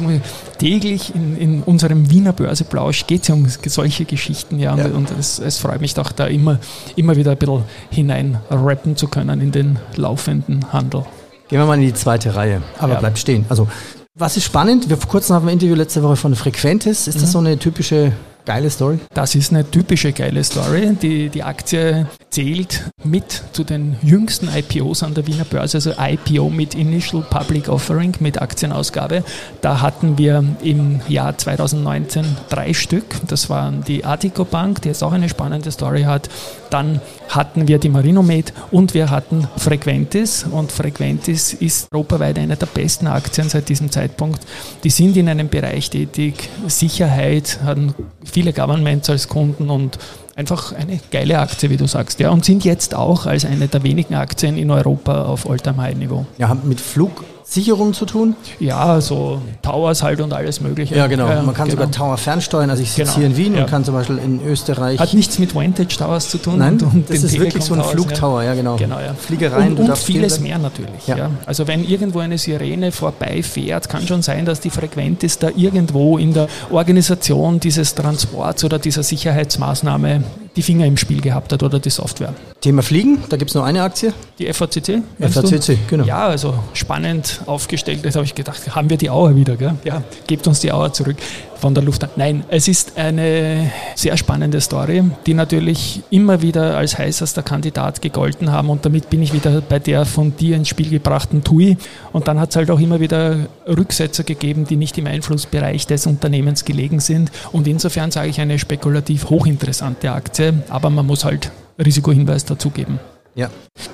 täglich 0.58 1.14
in, 1.14 1.38
in 1.38 1.64
unserem 1.64 2.10
Wiener 2.10 2.34
Börseplausch 2.34 3.08
geht 3.08 3.22
es 3.22 3.28
ja 3.30 3.36
um 3.36 3.48
solche 3.66 4.06
Geschichten, 4.06 4.60
ja, 4.60 4.74
und, 4.74 4.94
und 4.94 5.12
es, 5.20 5.40
es, 5.40 5.58
freut 5.58 5.82
mich 5.82 5.94
doch 5.94 6.12
da 6.12 6.25
immer, 6.25 6.60
immer 6.96 7.16
wieder 7.16 7.32
ein 7.32 7.38
bisschen 7.38 7.64
hinein 7.90 8.40
rappen 8.50 8.96
zu 8.96 9.08
können 9.08 9.35
in 9.42 9.51
den 9.51 9.80
laufenden 9.96 10.72
Handel. 10.72 11.06
Gehen 11.48 11.60
wir 11.60 11.65
mal 11.65 11.75
in 11.75 11.82
die 11.82 11.94
zweite 11.94 12.36
Reihe, 12.36 12.62
aber 12.80 12.94
ja. 12.94 13.00
bleibt 13.00 13.20
stehen. 13.20 13.46
Also, 13.50 13.68
was 14.15 14.38
ist 14.38 14.46
spannend? 14.46 14.89
Wir 14.89 14.98
vor 14.98 15.10
kurzem 15.10 15.36
haben 15.36 15.48
ein 15.48 15.54
Interview 15.54 15.75
letzte 15.75 16.01
Woche 16.01 16.15
von 16.15 16.36
Frequentis. 16.36 17.08
Ist 17.08 17.18
mhm. 17.18 17.22
das 17.22 17.32
so 17.32 17.39
eine 17.39 17.60
typische 17.60 18.13
Geile 18.46 18.70
Story. 18.70 19.00
Das 19.13 19.36
ist 19.36 19.51
eine 19.51 19.70
typische 19.70 20.13
geile 20.13 20.44
Story. 20.44 20.96
Die, 21.01 21.30
die 21.30 21.44
Aktie 21.44 22.08
zählt 22.36 22.92
mit 23.06 23.44
zu 23.54 23.63
den 23.63 23.96
jüngsten 24.04 24.50
IPOs 24.54 25.04
an 25.04 25.13
der 25.13 25.25
Wiener 25.25 25.46
Börse, 25.46 25.77
also 25.77 25.94
IPO 25.98 26.50
mit 26.50 26.75
Initial 26.75 27.22
Public 27.30 27.70
Offering, 27.70 28.13
mit 28.20 28.42
Aktienausgabe. 28.42 29.24
Da 29.62 29.80
hatten 29.80 30.18
wir 30.18 30.44
im 30.62 31.00
Jahr 31.08 31.38
2019 31.38 32.25
drei 32.50 32.74
Stück. 32.74 33.06
Das 33.27 33.50
waren 33.50 33.86
die 33.86 34.04
Artico 34.04 34.44
Bank, 34.44 34.82
die 34.82 34.89
jetzt 34.89 35.01
auch 35.01 35.13
eine 35.13 35.30
spannende 35.30 35.72
Story 35.72 36.04
hat. 36.04 36.27
Dann 36.70 37.00
hatten 37.30 37.70
wir 37.70 37.77
die 37.77 37.88
Marinomed 37.88 38.51
und 38.70 38.94
wir 38.94 39.12
hatten 39.12 39.48
Frequentis. 39.56 40.44
Und 40.44 40.74
Frequentis 40.74 41.54
ist 41.54 41.88
europaweit 41.94 42.38
eine 42.38 42.58
der 42.58 42.65
besten 42.65 43.08
Aktien 43.08 43.48
seit 43.48 43.70
diesem 43.70 43.92
Zeitpunkt. 43.92 44.42
Die 44.84 44.89
sind 44.89 45.15
in 45.15 45.30
einem 45.30 45.48
Bereich 45.48 45.89
tätig, 45.89 46.50
Sicherheit, 46.68 47.60
haben 47.63 47.96
viele 48.25 48.51
Governments 48.51 49.10
als 49.10 49.30
Kunden 49.30 49.70
und 49.70 49.98
einfach 50.36 50.74
eine 50.74 51.00
geile 51.12 51.39
Aktie, 51.39 51.70
wie 51.70 51.77
du 51.77 51.88
sagst, 51.88 52.20
ja, 52.20 52.30
und 52.30 52.46
sind 52.46 52.65
jetzt 52.65 52.94
auch 52.94 53.25
als 53.25 53.46
eine 53.46 53.68
der 53.68 53.84
wenigen 53.84 54.15
Aktien 54.15 54.58
in 54.58 54.70
Europa 54.70 55.24
auf 55.24 55.50
All-Time-High-Niveau. 55.50 56.25
Ja, 56.38 56.56
mit 56.63 56.82
Flug 56.82 57.24
Sicherungen 57.48 57.94
zu 57.94 58.06
tun? 58.06 58.36
Ja, 58.60 59.00
so 59.00 59.40
Towers 59.62 60.02
halt 60.02 60.20
und 60.20 60.34
alles 60.34 60.62
Mögliche. 60.62 60.96
Ja, 60.96 61.06
genau. 61.06 61.28
Man 61.28 61.54
kann 61.54 61.70
genau. 61.70 61.82
sogar 61.82 61.92
Tower 61.92 62.18
fernsteuern. 62.18 62.72
Also 62.72 62.82
ich 62.82 62.92
sitze 62.92 63.04
genau. 63.04 63.16
hier 63.18 63.25
in 63.28 63.38
Wien 63.38 63.54
ja. 63.54 63.62
und 63.62 63.70
kann 63.70 63.86
zum 63.86 63.94
Beispiel 63.94 64.18
in 64.18 64.44
Österreich. 64.44 65.00
Hat 65.00 65.14
nichts 65.14 65.38
mit 65.38 65.54
Vantage 65.54 65.96
Towers 65.96 66.30
zu 66.30 66.40
tun. 66.40 66.58
Nein, 66.58 66.74
und, 66.74 66.84
und 66.84 67.10
das 67.10 67.22
ist 67.24 67.40
wirklich 67.40 67.64
so 67.64 67.75
ein 67.75 67.84
Flugtower, 67.84 68.44
ja, 68.44 68.56
genau. 68.56 68.78
genau 68.78 69.00
ja. 69.00 69.14
Fliegereien. 69.14 69.78
Und, 69.78 69.88
und 69.88 69.98
vieles 69.98 70.40
mehr 70.40 70.58
natürlich. 70.58 71.06
Ja. 71.06 71.30
Also 71.46 71.68
wenn 71.68 71.84
irgendwo 71.84 72.20
eine 72.20 72.40
Sirene 72.40 72.92
vorbeifährt, 72.92 73.90
kann 73.90 74.08
schon 74.08 74.24
sein, 74.24 74.46
dass 74.46 74.60
die 74.60 74.72
frequent 74.72 75.24
ist, 75.24 75.44
da 75.44 75.50
irgendwo 75.56 76.18
in 76.18 76.34
der 76.34 76.48
Organisation 76.72 77.60
dieses 77.60 77.94
Transports 77.94 78.64
oder 78.64 78.80
dieser 78.80 79.04
Sicherheitsmaßnahme 79.04 80.24
die 80.55 80.62
Finger 80.62 80.85
im 80.85 80.97
Spiel 80.97 81.21
gehabt 81.21 81.51
hat 81.51 81.63
oder 81.63 81.79
die 81.79 81.89
Software. 81.89 82.33
Thema 82.62 82.81
Fliegen, 82.81 83.24
da 83.29 83.38
gibt 83.38 83.51
es 83.51 83.55
nur 83.55 83.65
eine 83.65 83.83
Aktie. 83.83 84.13
Die 84.39 84.51
FACC. 84.51 85.01
FACC, 85.19 85.77
genau. 85.88 86.05
Ja, 86.05 86.27
also 86.27 86.55
spannend 86.74 87.41
aufgestellt. 87.45 88.00
Da 88.03 88.12
habe 88.13 88.25
ich 88.25 88.35
gedacht, 88.35 88.75
haben 88.75 88.89
wir 88.89 88.97
die 88.97 89.09
Auer 89.09 89.35
wieder, 89.35 89.55
gell? 89.55 89.75
Ja, 89.83 90.03
gebt 90.27 90.47
uns 90.47 90.62
die 90.62 90.71
Auer 90.71 90.93
zurück 90.93 91.17
von 91.65 91.74
der 91.74 91.84
Luft. 91.84 92.05
Nein, 92.15 92.43
es 92.50 92.67
ist 92.67 92.95
eine 92.95 93.72
sehr 93.95 94.15
spannende 94.17 94.62
Story, 94.62 95.03
die 95.25 95.34
natürlich 95.34 96.03
immer 96.12 96.43
wieder 96.43 96.77
als 96.77 96.95
heißester 96.95 97.41
Kandidat 97.41 98.03
gegolten 98.03 98.51
haben 98.51 98.69
und 98.69 98.86
damit 98.86 99.10
bin 99.10 99.24
ich 99.24 99.34
wieder 99.34 99.62
bei 99.62 99.79
der 99.79 100.05
von 100.05 100.38
dir 100.38 100.57
ins 100.57 100.67
Spiel 100.67 100.91
gebrachten 100.91 101.43
TUI 101.43 101.75
und 102.13 102.27
dann 102.27 102.39
hat 102.39 102.51
es 102.51 102.55
halt 102.55 102.69
auch 102.69 102.79
immer 102.79 103.00
wieder 103.00 103.48
Rücksetzer 103.67 104.24
gegeben, 104.24 104.65
die 104.65 104.75
nicht 104.75 104.95
im 105.00 105.07
Einflussbereich 105.07 105.88
des 105.88 106.05
Unternehmens 106.05 106.65
gelegen 106.65 107.00
sind 107.00 107.31
und 107.51 107.67
insofern 107.67 108.12
sage 108.12 108.29
ich 108.29 108.39
eine 108.39 108.60
spekulativ 108.60 109.31
hochinteressante 109.31 110.12
Aktie, 110.12 110.62
aber 110.69 110.91
man 110.91 111.07
muss 111.07 111.25
halt 111.25 111.50
Risikohinweis 111.84 112.45
dazugeben. 112.45 113.00
Ja. 113.34 113.50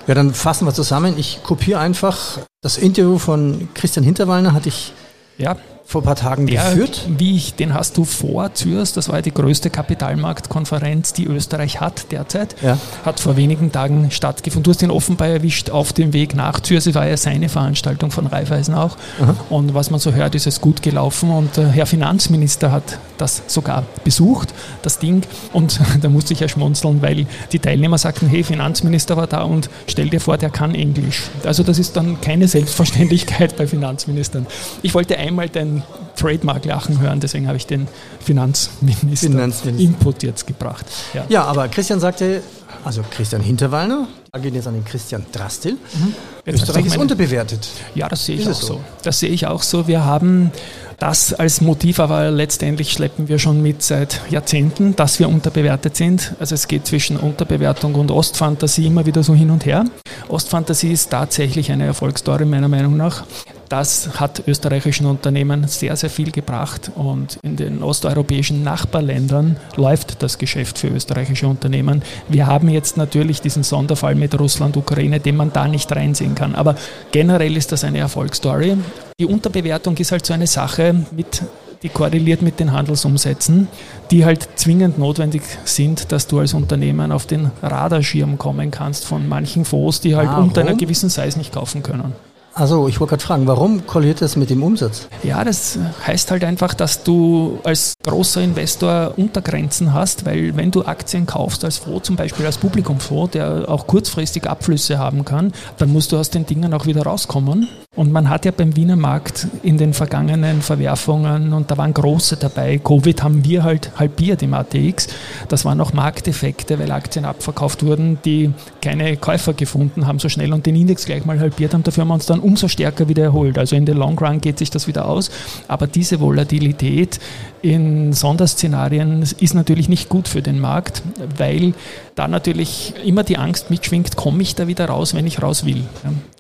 ja, 0.07 0.13
dann 0.13 0.33
fassen 0.33 0.67
wir 0.67 0.73
zusammen. 0.73 1.17
Ich 1.17 1.41
kopiere 1.41 1.79
einfach 1.79 2.39
das 2.59 2.77
Interview 2.77 3.17
von 3.17 3.69
Christian 3.75 4.03
Hinterwallner, 4.03 4.51
hatte 4.51 4.67
ich 4.67 4.91
ja 5.37 5.55
vor 5.85 6.01
ein 6.01 6.05
paar 6.05 6.15
Tagen 6.15 6.47
der, 6.47 6.63
geführt. 6.63 7.07
Wie 7.17 7.35
ich, 7.35 7.55
den 7.55 7.73
hast 7.73 7.97
du 7.97 8.05
vor 8.05 8.53
Zürs, 8.53 8.93
das 8.93 9.09
war 9.09 9.21
die 9.21 9.33
größte 9.33 9.69
Kapitalmarktkonferenz, 9.69 11.13
die 11.13 11.25
Österreich 11.25 11.81
hat 11.81 12.11
derzeit. 12.11 12.55
Ja. 12.61 12.77
Hat 13.03 13.19
vor 13.19 13.35
wenigen 13.38 13.71
Tagen 13.71 14.11
stattgefunden. 14.11 14.63
Du 14.63 14.71
hast 14.71 14.81
ihn 14.81 14.91
offenbar 14.91 15.27
erwischt 15.27 15.69
auf 15.69 15.93
dem 15.93 16.13
Weg 16.13 16.35
nach 16.35 16.59
Zürs. 16.59 16.85
Es 16.85 16.95
war 16.95 17.07
ja 17.07 17.17
seine 17.17 17.50
Veranstaltung 17.50 18.11
von 18.11 18.27
Raiffeisen 18.27 18.73
auch. 18.73 18.97
Aha. 19.21 19.35
Und 19.50 19.73
was 19.73 19.89
man 19.89 20.00
so 20.00 20.13
hört, 20.13 20.35
ist 20.35 20.47
es 20.47 20.61
gut 20.61 20.81
gelaufen. 20.81 21.29
Und 21.29 21.57
der 21.57 21.69
Herr 21.69 21.85
Finanzminister 21.85 22.71
hat 22.71 23.00
das 23.17 23.43
sogar 23.47 23.83
besucht, 24.03 24.53
das 24.81 25.00
Ding. 25.00 25.23
Und 25.53 25.79
da 26.01 26.09
musste 26.09 26.33
ich 26.33 26.39
ja 26.39 26.47
schmunzeln, 26.47 27.01
weil 27.01 27.25
die 27.51 27.59
Teilnehmer 27.59 27.97
sagten, 27.97 28.27
hey, 28.27 28.43
Finanzminister 28.43 29.17
war 29.17 29.27
da 29.27 29.43
und 29.43 29.69
stell 29.88 30.09
dir 30.09 30.19
vor, 30.19 30.38
der 30.38 30.50
kann 30.50 30.75
Englisch. 30.75 31.23
Also 31.43 31.63
das 31.63 31.79
ist 31.79 31.95
dann 31.95 32.21
keine 32.21 32.47
Selbstverständlichkeit 32.47 33.55
bei 33.57 33.67
Finanzministern. 33.67 34.45
Ich 34.81 34.93
wollte 34.93 35.17
einmal 35.17 35.50
den 35.50 35.70
Trademark 36.15 36.65
lachen 36.65 36.99
hören, 36.99 37.19
deswegen 37.19 37.47
habe 37.47 37.57
ich 37.57 37.65
den 37.65 37.87
Finanzminister, 38.19 39.27
Finanzminister. 39.27 39.83
Input 39.83 40.23
jetzt 40.23 40.45
gebracht. 40.45 40.85
Ja. 41.13 41.25
ja, 41.29 41.43
aber 41.43 41.67
Christian 41.67 41.99
sagte, 41.99 42.41
also 42.83 43.03
Christian 43.09 43.41
Hinterwallner, 43.41 44.07
da 44.31 44.39
geht 44.39 44.53
jetzt 44.53 44.67
an 44.67 44.73
den 44.73 44.85
Christian 44.85 45.25
Drastil. 45.31 45.73
Mhm. 45.73 46.15
Österreich 46.45 46.85
ist 46.85 46.97
unterbewertet. 46.97 47.67
Ja, 47.95 48.07
das 48.07 48.25
sehe 48.25 48.35
ich 48.35 48.41
ist 48.41 48.47
auch 48.47 48.61
so. 48.61 48.67
so. 48.67 48.81
Das 49.03 49.19
sehe 49.19 49.29
ich 49.29 49.45
auch 49.47 49.61
so. 49.61 49.87
Wir 49.87 50.05
haben 50.05 50.51
das 50.97 51.33
als 51.33 51.61
Motiv, 51.61 51.99
aber 51.99 52.29
letztendlich 52.29 52.91
schleppen 52.91 53.27
wir 53.27 53.39
schon 53.39 53.61
mit 53.61 53.81
seit 53.81 54.21
Jahrzehnten, 54.29 54.95
dass 54.95 55.19
wir 55.19 55.27
unterbewertet 55.27 55.97
sind. 55.97 56.33
Also 56.39 56.55
es 56.55 56.67
geht 56.67 56.85
zwischen 56.85 57.17
Unterbewertung 57.17 57.95
und 57.95 58.11
Ostfantasie 58.11 58.85
immer 58.85 59.05
wieder 59.05 59.23
so 59.23 59.33
hin 59.33 59.49
und 59.49 59.65
her. 59.65 59.85
Ostfantasie 60.29 60.91
ist 60.91 61.09
tatsächlich 61.09 61.71
eine 61.71 61.85
Erfolgsstory 61.85 62.45
meiner 62.45 62.67
Meinung 62.67 62.97
nach. 62.97 63.23
Das 63.71 64.19
hat 64.19 64.45
österreichischen 64.47 65.05
Unternehmen 65.05 65.65
sehr, 65.65 65.95
sehr 65.95 66.09
viel 66.09 66.29
gebracht 66.29 66.91
und 66.93 67.39
in 67.41 67.55
den 67.55 67.81
osteuropäischen 67.81 68.63
Nachbarländern 68.63 69.55
läuft 69.77 70.21
das 70.21 70.37
Geschäft 70.37 70.77
für 70.77 70.89
österreichische 70.89 71.47
Unternehmen. 71.47 72.01
Wir 72.27 72.47
haben 72.47 72.67
jetzt 72.67 72.97
natürlich 72.97 73.39
diesen 73.39 73.63
Sonderfall 73.63 74.15
mit 74.15 74.37
Russland, 74.37 74.75
Ukraine, 74.75 75.21
den 75.21 75.37
man 75.37 75.53
da 75.53 75.69
nicht 75.69 75.89
reinsehen 75.89 76.35
kann. 76.35 76.53
Aber 76.53 76.75
generell 77.13 77.55
ist 77.55 77.71
das 77.71 77.85
eine 77.85 77.99
Erfolgsstory. 77.99 78.75
Die 79.17 79.25
Unterbewertung 79.25 79.95
ist 79.95 80.11
halt 80.11 80.25
so 80.25 80.33
eine 80.33 80.47
Sache, 80.47 81.05
mit, 81.11 81.41
die 81.81 81.87
korreliert 81.87 82.41
mit 82.41 82.59
den 82.59 82.73
Handelsumsätzen, 82.73 83.69
die 84.11 84.25
halt 84.25 84.49
zwingend 84.55 84.99
notwendig 84.99 85.43
sind, 85.63 86.11
dass 86.11 86.27
du 86.27 86.39
als 86.39 86.53
Unternehmen 86.53 87.13
auf 87.13 87.25
den 87.25 87.51
Radarschirm 87.63 88.37
kommen 88.37 88.69
kannst 88.69 89.05
von 89.05 89.29
manchen 89.29 89.63
Fonds, 89.63 90.01
die 90.01 90.17
halt 90.17 90.27
ah, 90.27 90.39
unter 90.39 90.59
einer 90.59 90.75
gewissen 90.75 91.09
Size 91.09 91.37
nicht 91.37 91.53
kaufen 91.53 91.83
können. 91.83 92.13
Also, 92.53 92.88
ich 92.89 93.00
wollte 93.00 93.12
gerade 93.12 93.24
fragen, 93.24 93.48
warum 93.48 93.88
korreliert 93.88 94.22
das 94.22 94.36
mit 94.36 94.50
dem 94.50 94.62
Umsatz? 94.62 95.08
Ja, 95.24 95.43
das 95.43 95.79
heißt 96.05 96.31
halt 96.31 96.43
einfach, 96.43 96.74
dass 96.74 97.03
du 97.03 97.60
als 97.63 97.93
großer 98.03 98.41
Investor 98.41 99.13
Untergrenzen 99.17 99.93
hast, 99.93 100.25
weil 100.25 100.55
wenn 100.55 100.72
du 100.72 100.84
Aktien 100.86 101.25
kaufst 101.25 101.63
als 101.63 101.77
Fonds, 101.77 102.08
zum 102.08 102.15
Beispiel 102.15 102.46
als 102.46 102.58
Publikumsfonds, 102.58 103.31
der 103.31 103.70
auch 103.70 103.88
kurzfristig 103.88 104.48
Abflüsse 104.48 104.98
haben 104.98 105.25
kann, 105.25 105.53
dann 105.77 105.91
musst 105.91 106.12
du 106.12 106.17
aus 106.17 106.29
den 106.29 106.46
Dingen 106.46 106.74
auch 106.74 106.86
wieder 106.86 107.03
rauskommen. 107.03 107.67
Und 107.96 108.12
man 108.12 108.29
hat 108.29 108.46
ja 108.46 108.51
beim 108.51 108.75
Wiener 108.75 108.96
Markt 108.96 109.48
in 109.63 109.77
den 109.77 109.93
vergangenen 109.93 110.62
Verwerfungen, 110.62 111.53
und 111.53 111.70
da 111.70 111.77
waren 111.77 111.93
große 111.93 112.38
dabei, 112.38 112.77
Covid 112.77 113.22
haben 113.22 113.43
wir 113.43 113.63
halt 113.63 113.91
halbiert 114.00 114.41
im 114.41 114.53
ATX, 114.53 115.08
das 115.50 115.65
waren 115.65 115.81
auch 115.81 115.91
Markteffekte, 115.93 116.79
weil 116.79 116.91
Aktien 116.91 117.25
abverkauft 117.25 117.86
wurden, 117.86 118.17
die 118.24 118.53
keine 118.81 119.17
Käufer 119.17 119.53
gefunden 119.53 120.08
haben 120.08 120.20
so 120.20 120.29
schnell 120.29 120.53
und 120.53 120.65
den 120.65 120.75
Index 120.75 121.05
gleich 121.05 121.25
mal 121.25 121.39
halbiert 121.39 121.74
haben, 121.74 121.84
dafür 121.84 122.01
haben 122.01 122.08
wir 122.10 122.13
uns 122.13 122.25
dann 122.25 122.39
umso 122.39 122.67
stärker 122.67 123.10
wieder 123.10 123.24
erholt. 123.24 123.58
Also 123.58 123.75
in 123.75 123.86
den 123.86 123.98
Long 123.98 124.17
Run 124.17 124.39
geht 124.39 124.58
sich 124.58 124.70
das 124.70 124.88
wieder 124.88 125.05
aus. 125.08 125.29
Aber 125.67 125.88
diese 125.88 126.20
Volatilität 126.20 127.20
in 127.62 127.90
Sonderszenarien 128.13 129.21
ist 129.21 129.53
natürlich 129.53 129.89
nicht 129.89 130.10
gut 130.10 130.27
für 130.27 130.41
den 130.41 130.60
Markt, 130.60 131.01
weil 131.38 131.74
da 132.15 132.27
natürlich 132.27 132.93
immer 133.05 133.24
die 133.24 133.38
Angst 133.38 133.69
mitschwingt, 133.69 134.15
komme 134.15 134.41
ich 134.41 134.55
da 134.55 134.67
wieder 134.67 134.86
raus, 134.86 135.13
wenn 135.13 135.27
ich 135.27 135.41
raus 135.41 135.65
will, 135.65 135.83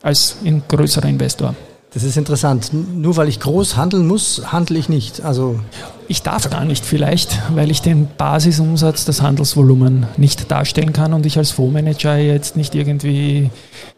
als 0.01 0.37
ein 0.45 0.63
größerer 0.67 1.07
Investor. 1.07 1.55
Das 1.93 2.03
ist 2.03 2.15
interessant. 2.15 2.71
Nur 2.71 3.17
weil 3.17 3.27
ich 3.27 3.41
groß 3.41 3.75
handeln 3.75 4.07
muss, 4.07 4.53
handle 4.53 4.79
ich 4.79 4.87
nicht. 4.87 5.21
Also 5.21 5.59
ich 6.07 6.21
darf 6.23 6.49
gar 6.49 6.63
nicht 6.63 6.85
vielleicht, 6.85 7.37
weil 7.53 7.69
ich 7.69 7.81
den 7.81 8.07
Basisumsatz, 8.17 9.03
das 9.03 9.21
Handelsvolumen 9.21 10.05
nicht 10.15 10.49
darstellen 10.49 10.93
kann 10.93 11.13
und 11.13 11.25
ich 11.25 11.37
als 11.37 11.51
Fondsmanager 11.51 12.17
jetzt 12.17 12.55
nicht 12.55 12.75
irgendwie 12.75 13.49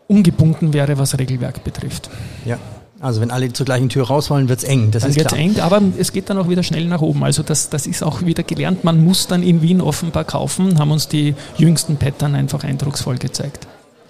ungebunden 0.07 0.73
wäre, 0.73 0.97
was 0.97 1.19
Regelwerk 1.19 1.63
betrifft. 1.63 2.09
Ja. 2.45 2.57
Also 3.03 3.19
wenn 3.19 3.31
alle 3.31 3.51
zur 3.51 3.65
gleichen 3.65 3.89
Tür 3.89 4.07
raus 4.07 4.29
wollen, 4.29 4.47
wird 4.47 4.59
es 4.59 4.63
eng. 4.63 4.91
Das 4.91 5.03
dann 5.03 5.13
wird 5.13 5.27
es 5.27 5.37
eng, 5.37 5.59
aber 5.59 5.81
es 5.97 6.13
geht 6.13 6.29
dann 6.29 6.37
auch 6.37 6.47
wieder 6.47 6.63
schnell 6.63 6.85
nach 6.85 7.01
oben. 7.01 7.21
Also 7.25 7.43
das, 7.43 7.69
das 7.69 7.85
ist 7.85 8.01
auch 8.01 8.21
wieder 8.21 8.43
gelernt. 8.43 8.85
Man 8.85 9.03
muss 9.03 9.27
dann 9.27 9.43
in 9.43 9.61
Wien 9.61 9.81
offenbar 9.81 10.23
kaufen, 10.23 10.79
haben 10.79 10.89
uns 10.91 11.09
die 11.09 11.35
jüngsten 11.57 11.97
Pattern 11.97 12.33
einfach 12.33 12.63
eindrucksvoll 12.63 13.17
gezeigt. 13.17 13.67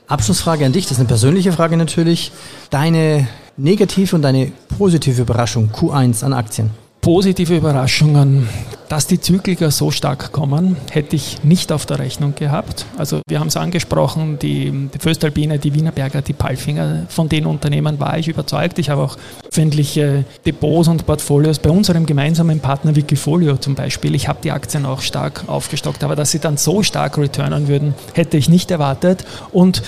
Abschlussfrage 0.07 0.63
an 0.63 0.73
dich, 0.73 0.85
das 0.85 0.93
ist 0.93 0.99
eine 0.99 1.07
persönliche 1.07 1.51
Frage 1.51 1.75
natürlich. 1.75 2.31
Deine 2.69 3.27
negative 3.57 4.15
und 4.15 4.21
deine 4.21 4.51
positive 4.77 5.23
Überraschung 5.23 5.71
Q1 5.71 6.23
an 6.23 6.33
Aktien? 6.33 6.69
Positive 7.03 7.57
Überraschungen. 7.57 8.47
Dass 8.87 9.07
die 9.07 9.19
Zykliker 9.19 9.71
so 9.71 9.91
stark 9.91 10.31
kommen, 10.31 10.77
hätte 10.91 11.15
ich 11.15 11.43
nicht 11.43 11.71
auf 11.71 11.85
der 11.85 11.99
Rechnung 11.99 12.35
gehabt. 12.35 12.85
Also 12.97 13.21
wir 13.27 13.39
haben 13.39 13.47
es 13.47 13.57
angesprochen, 13.57 14.37
die, 14.39 14.89
die 14.93 14.99
Föstalpine, 14.99 15.57
die 15.57 15.73
Wienerberger, 15.73 16.21
die 16.21 16.33
Palfinger, 16.33 17.07
von 17.09 17.27
den 17.27 17.45
Unternehmen 17.45 17.99
war 17.99 18.17
ich 18.17 18.27
überzeugt. 18.27 18.79
Ich 18.79 18.89
habe 18.89 19.01
auch 19.01 19.17
öffentliche 19.49 20.25
Depots 20.45 20.87
und 20.87 21.05
Portfolios 21.05 21.59
bei 21.59 21.71
unserem 21.71 22.05
gemeinsamen 22.05 22.59
Partner 22.59 22.95
Wikifolio 22.95 23.57
zum 23.57 23.75
Beispiel. 23.75 24.15
Ich 24.15 24.27
habe 24.27 24.39
die 24.43 24.51
Aktien 24.51 24.85
auch 24.85 25.01
stark 25.01 25.43
aufgestockt, 25.47 26.03
aber 26.03 26.15
dass 26.15 26.31
sie 26.31 26.39
dann 26.39 26.57
so 26.57 26.83
stark 26.83 27.17
returnen 27.17 27.67
würden, 27.67 27.95
hätte 28.13 28.37
ich 28.37 28.47
nicht 28.47 28.71
erwartet. 28.71 29.25
Und 29.51 29.81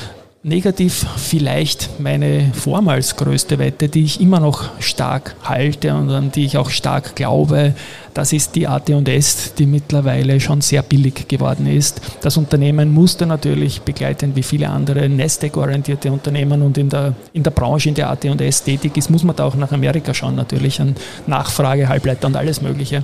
Negativ 0.48 1.08
vielleicht 1.18 2.00
meine 2.00 2.52
vormals 2.54 3.16
größte 3.16 3.58
Wette, 3.58 3.90
die 3.90 4.04
ich 4.04 4.22
immer 4.22 4.40
noch 4.40 4.80
stark 4.80 5.36
halte 5.42 5.96
und 5.96 6.12
an 6.12 6.32
die 6.32 6.46
ich 6.46 6.60
auch 6.60 6.70
stark 6.70 7.16
glaube. 7.16 7.74
Das 8.14 8.32
ist 8.32 8.54
die 8.54 8.68
AT&S, 8.68 9.56
die 9.56 9.66
mittlerweile 9.66 10.40
schon 10.40 10.62
sehr 10.62 10.84
billig 10.84 11.28
geworden 11.28 11.66
ist. 11.66 12.00
Das 12.22 12.38
Unternehmen 12.38 12.94
musste 12.94 13.26
natürlich 13.26 13.82
begleitend 13.82 14.36
wie 14.36 14.44
viele 14.44 14.70
andere 14.70 15.10
Nasdaq-orientierte 15.10 16.12
Unternehmen 16.12 16.62
und 16.62 16.78
in 16.78 16.90
der, 16.90 17.16
in 17.34 17.42
der 17.42 17.50
Branche, 17.50 17.90
in 17.90 17.96
der 17.96 18.12
AT&S 18.12 18.62
tätig 18.62 18.98
ist, 18.98 19.10
muss 19.10 19.24
man 19.24 19.36
da 19.36 19.46
auch 19.46 19.56
nach 19.56 19.72
Amerika 19.72 20.14
schauen 20.14 20.36
natürlich, 20.36 20.80
an 20.80 20.96
Nachfrage, 21.26 21.90
Halbleiter 21.90 22.28
und 22.28 22.36
alles 22.36 22.62
Mögliche. 22.62 23.04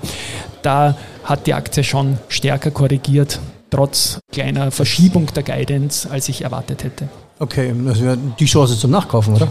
Da 0.61 0.95
hat 1.23 1.47
die 1.47 1.55
Aktie 1.55 1.83
schon 1.83 2.19
stärker 2.29 2.69
korrigiert, 2.69 3.39
trotz 3.71 4.19
kleiner 4.31 4.69
Verschiebung 4.69 5.25
der 5.35 5.41
Guidance, 5.41 6.07
als 6.07 6.29
ich 6.29 6.43
erwartet 6.43 6.83
hätte. 6.83 7.09
Okay, 7.41 7.73
das 7.85 7.99
wäre 7.99 8.19
die 8.39 8.45
Chance 8.45 8.77
zum 8.77 8.91
Nachkaufen, 8.91 9.33
oder? 9.33 9.47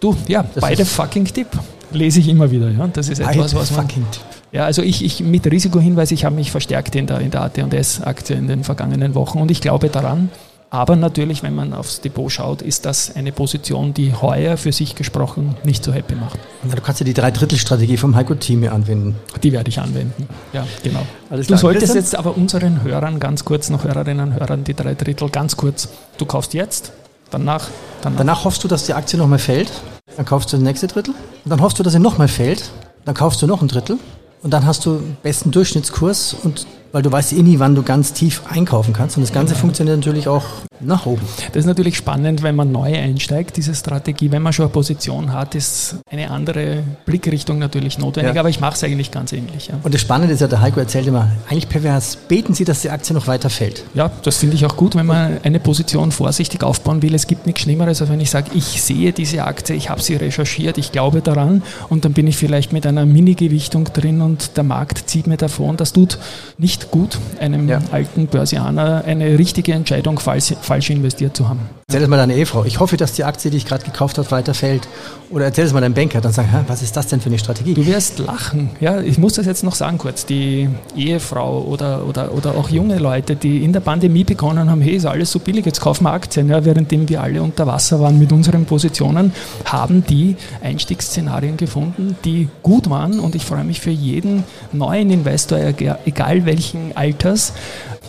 Du, 0.00 0.16
ja, 0.26 0.42
das 0.42 0.60
beide 0.60 0.84
fucking 0.84 1.24
Tipp. 1.24 1.46
Lese 1.92 2.18
ich 2.18 2.26
immer 2.26 2.50
wieder, 2.50 2.68
ja. 2.68 2.88
Das 2.88 3.08
ist 3.08 3.20
etwas, 3.20 3.54
was 3.54 3.70
man. 3.70 3.82
Fucking 3.82 4.04
Tipp. 4.10 4.22
Ja, 4.50 4.64
also 4.64 4.82
ich, 4.82 5.04
ich 5.04 5.20
mit 5.20 5.46
Risikohinweis, 5.46 6.10
ich 6.10 6.24
habe 6.24 6.34
mich 6.34 6.50
verstärkt 6.50 6.96
in 6.96 7.06
der, 7.06 7.20
in 7.20 7.30
der 7.30 7.42
AT&S-Aktie 7.42 8.34
in 8.34 8.48
den 8.48 8.64
vergangenen 8.64 9.14
Wochen 9.14 9.38
und 9.38 9.52
ich 9.52 9.60
glaube 9.60 9.88
daran, 9.88 10.30
Aber 10.70 10.96
natürlich, 10.96 11.42
wenn 11.42 11.54
man 11.54 11.72
aufs 11.72 12.02
Depot 12.02 12.30
schaut, 12.30 12.60
ist 12.60 12.84
das 12.84 13.16
eine 13.16 13.32
Position, 13.32 13.94
die 13.94 14.12
heuer 14.12 14.58
für 14.58 14.70
sich 14.70 14.94
gesprochen 14.94 15.56
nicht 15.64 15.82
so 15.82 15.94
happy 15.94 16.14
macht. 16.14 16.38
Du 16.62 16.82
kannst 16.82 17.00
ja 17.00 17.06
die 17.06 17.14
Dreidrittelstrategie 17.14 17.96
vom 17.96 18.14
Heiko 18.14 18.34
Team 18.34 18.68
anwenden. 18.68 19.16
Die 19.42 19.52
werde 19.52 19.70
ich 19.70 19.78
anwenden. 19.78 20.28
Ja, 20.52 20.66
genau. 20.82 21.00
Alles 21.30 21.46
du 21.46 21.56
solltest 21.56 21.94
jetzt 21.94 22.14
aber 22.14 22.36
unseren 22.36 22.82
Hörern 22.82 23.18
ganz 23.18 23.46
kurz, 23.46 23.70
noch 23.70 23.84
Hörerinnen 23.84 24.32
und 24.32 24.34
Hörern, 24.38 24.64
die 24.64 24.74
drei 24.74 24.94
Drittel 24.94 25.30
ganz 25.30 25.56
kurz. 25.56 25.88
Du 26.18 26.26
kaufst 26.26 26.52
jetzt, 26.52 26.92
danach, 27.30 27.68
danach. 28.02 28.18
Danach 28.18 28.44
hoffst 28.44 28.64
du, 28.64 28.68
dass 28.68 28.84
die 28.84 28.94
Aktie 28.94 29.18
nochmal 29.18 29.38
fällt. 29.38 29.70
Dann 30.16 30.26
kaufst 30.26 30.52
du 30.52 30.56
das 30.56 30.64
nächste 30.64 30.86
Drittel. 30.86 31.14
Und 31.44 31.50
dann 31.50 31.60
hoffst 31.60 31.78
du, 31.78 31.82
dass 31.82 31.92
sie 31.92 31.98
nochmal 31.98 32.28
fällt. 32.28 32.70
Dann 33.04 33.14
kaufst 33.14 33.40
du 33.42 33.46
noch 33.46 33.62
ein 33.62 33.68
Drittel. 33.68 33.98
Und 34.42 34.52
dann 34.52 34.66
hast 34.66 34.86
du 34.86 35.00
besten 35.22 35.50
Durchschnittskurs 35.50 36.34
und 36.42 36.66
weil 36.92 37.02
du 37.02 37.12
weißt 37.12 37.32
eh 37.32 37.42
nie, 37.42 37.58
wann 37.58 37.74
du 37.74 37.82
ganz 37.82 38.12
tief 38.12 38.42
einkaufen 38.48 38.92
kannst. 38.92 39.16
Und 39.16 39.22
das 39.22 39.32
Ganze 39.32 39.54
funktioniert 39.54 39.96
natürlich 39.96 40.28
auch 40.28 40.44
nach 40.80 41.06
oben. 41.06 41.22
Das 41.52 41.60
ist 41.60 41.66
natürlich 41.66 41.96
spannend, 41.96 42.42
wenn 42.42 42.54
man 42.54 42.70
neu 42.70 42.96
einsteigt, 42.96 43.56
diese 43.56 43.74
Strategie. 43.74 44.30
Wenn 44.30 44.42
man 44.42 44.52
schon 44.52 44.66
eine 44.66 44.72
Position 44.72 45.32
hat, 45.32 45.54
ist 45.54 45.96
eine 46.10 46.30
andere 46.30 46.82
Blickrichtung 47.04 47.58
natürlich 47.58 47.98
notwendig, 47.98 48.34
ja. 48.34 48.40
aber 48.40 48.48
ich 48.48 48.60
mache 48.60 48.74
es 48.74 48.84
eigentlich 48.84 49.10
ganz 49.10 49.32
ähnlich. 49.32 49.68
Ja. 49.68 49.74
Und 49.82 49.92
das 49.92 50.00
Spannende 50.00 50.34
ist 50.34 50.40
ja, 50.40 50.46
der 50.46 50.60
Heiko 50.60 50.80
erzählt 50.80 51.06
immer, 51.06 51.30
eigentlich 51.48 51.68
pervers, 51.68 52.16
beten 52.16 52.54
Sie, 52.54 52.64
dass 52.64 52.82
die 52.82 52.90
Aktie 52.90 53.14
noch 53.14 53.26
weiter 53.26 53.50
fällt. 53.50 53.84
Ja, 53.94 54.10
das 54.22 54.36
finde 54.36 54.56
ich 54.56 54.64
auch 54.66 54.76
gut, 54.76 54.94
wenn 54.94 55.06
man 55.06 55.38
eine 55.42 55.60
Position 55.60 56.12
vorsichtig 56.12 56.62
aufbauen 56.62 57.02
will. 57.02 57.14
Es 57.14 57.26
gibt 57.26 57.46
nichts 57.46 57.62
Schlimmeres, 57.62 58.00
als 58.00 58.10
wenn 58.10 58.20
ich 58.20 58.30
sage, 58.30 58.50
ich 58.54 58.82
sehe 58.82 59.12
diese 59.12 59.44
Aktie, 59.44 59.74
ich 59.74 59.90
habe 59.90 60.00
sie 60.00 60.14
recherchiert, 60.14 60.78
ich 60.78 60.92
glaube 60.92 61.20
daran 61.20 61.62
und 61.88 62.04
dann 62.04 62.12
bin 62.12 62.26
ich 62.26 62.36
vielleicht 62.36 62.72
mit 62.72 62.86
einer 62.86 63.04
Mini-Gewichtung 63.04 63.84
drin 63.92 64.20
und 64.20 64.56
der 64.56 64.64
Markt 64.64 65.10
zieht 65.10 65.26
mir 65.26 65.36
davon. 65.36 65.76
Das 65.76 65.92
tut 65.92 66.18
nicht 66.56 66.77
gut, 66.90 67.18
einem 67.40 67.68
ja. 67.68 67.80
alten 67.90 68.26
Börsianer 68.26 69.04
eine 69.04 69.38
richtige 69.38 69.72
Entscheidung 69.72 70.18
falsch, 70.18 70.54
falsch 70.60 70.90
investiert 70.90 71.36
zu 71.36 71.48
haben. 71.48 71.60
Erzähl 71.90 72.02
es 72.02 72.08
mal 72.10 72.18
deiner 72.18 72.34
Ehefrau. 72.34 72.66
Ich 72.66 72.80
hoffe, 72.80 72.98
dass 72.98 73.14
die 73.14 73.24
Aktie, 73.24 73.50
die 73.50 73.56
ich 73.56 73.64
gerade 73.64 73.82
gekauft 73.82 74.18
habe, 74.18 74.30
weiter 74.30 74.52
fällt. 74.52 74.86
Oder 75.30 75.46
erzähl 75.46 75.64
es 75.64 75.72
mal 75.72 75.80
deinem 75.80 75.94
Banker, 75.94 76.20
dann 76.20 76.32
sagen, 76.32 76.50
was 76.66 76.82
ist 76.82 76.94
das 76.94 77.06
denn 77.06 77.22
für 77.22 77.30
eine 77.30 77.38
Strategie? 77.38 77.72
Du 77.72 77.86
wirst 77.86 78.18
lachen. 78.18 78.68
Ja, 78.78 79.00
ich 79.00 79.16
muss 79.16 79.34
das 79.34 79.46
jetzt 79.46 79.64
noch 79.64 79.74
sagen 79.74 79.96
kurz. 79.96 80.26
Die 80.26 80.68
Ehefrau 80.94 81.62
oder, 81.62 82.06
oder, 82.06 82.34
oder 82.34 82.56
auch 82.56 82.68
junge 82.68 82.98
Leute, 82.98 83.36
die 83.36 83.64
in 83.64 83.72
der 83.72 83.80
Pandemie 83.80 84.24
begonnen 84.24 84.70
haben, 84.70 84.82
hey, 84.82 84.96
ist 84.96 85.06
alles 85.06 85.32
so 85.32 85.38
billig, 85.38 85.64
jetzt 85.64 85.80
kaufen 85.80 86.04
wir 86.04 86.12
Aktien. 86.12 86.50
Ja, 86.50 86.62
währenddem 86.62 87.08
wir 87.08 87.22
alle 87.22 87.42
unter 87.42 87.66
Wasser 87.66 88.00
waren 88.00 88.18
mit 88.18 88.32
unseren 88.32 88.66
Positionen, 88.66 89.32
haben 89.64 90.04
die 90.04 90.36
Einstiegsszenarien 90.62 91.56
gefunden, 91.56 92.18
die 92.22 92.48
gut 92.62 92.90
waren. 92.90 93.18
Und 93.18 93.34
ich 93.34 93.46
freue 93.46 93.64
mich 93.64 93.80
für 93.80 93.90
jeden 93.90 94.44
neuen 94.72 95.10
Investor, 95.10 95.58
egal 96.04 96.44
welchen 96.68 96.96
Alters, 96.96 97.52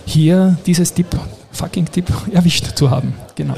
hier 0.06 0.58
dieses 0.66 0.94
Tipp 0.94 1.08
fucking 1.52 1.86
Tipp 1.92 2.08
erwischt 2.34 2.76
zu 2.76 2.90
haben. 2.90 3.14
Genau. 3.36 3.56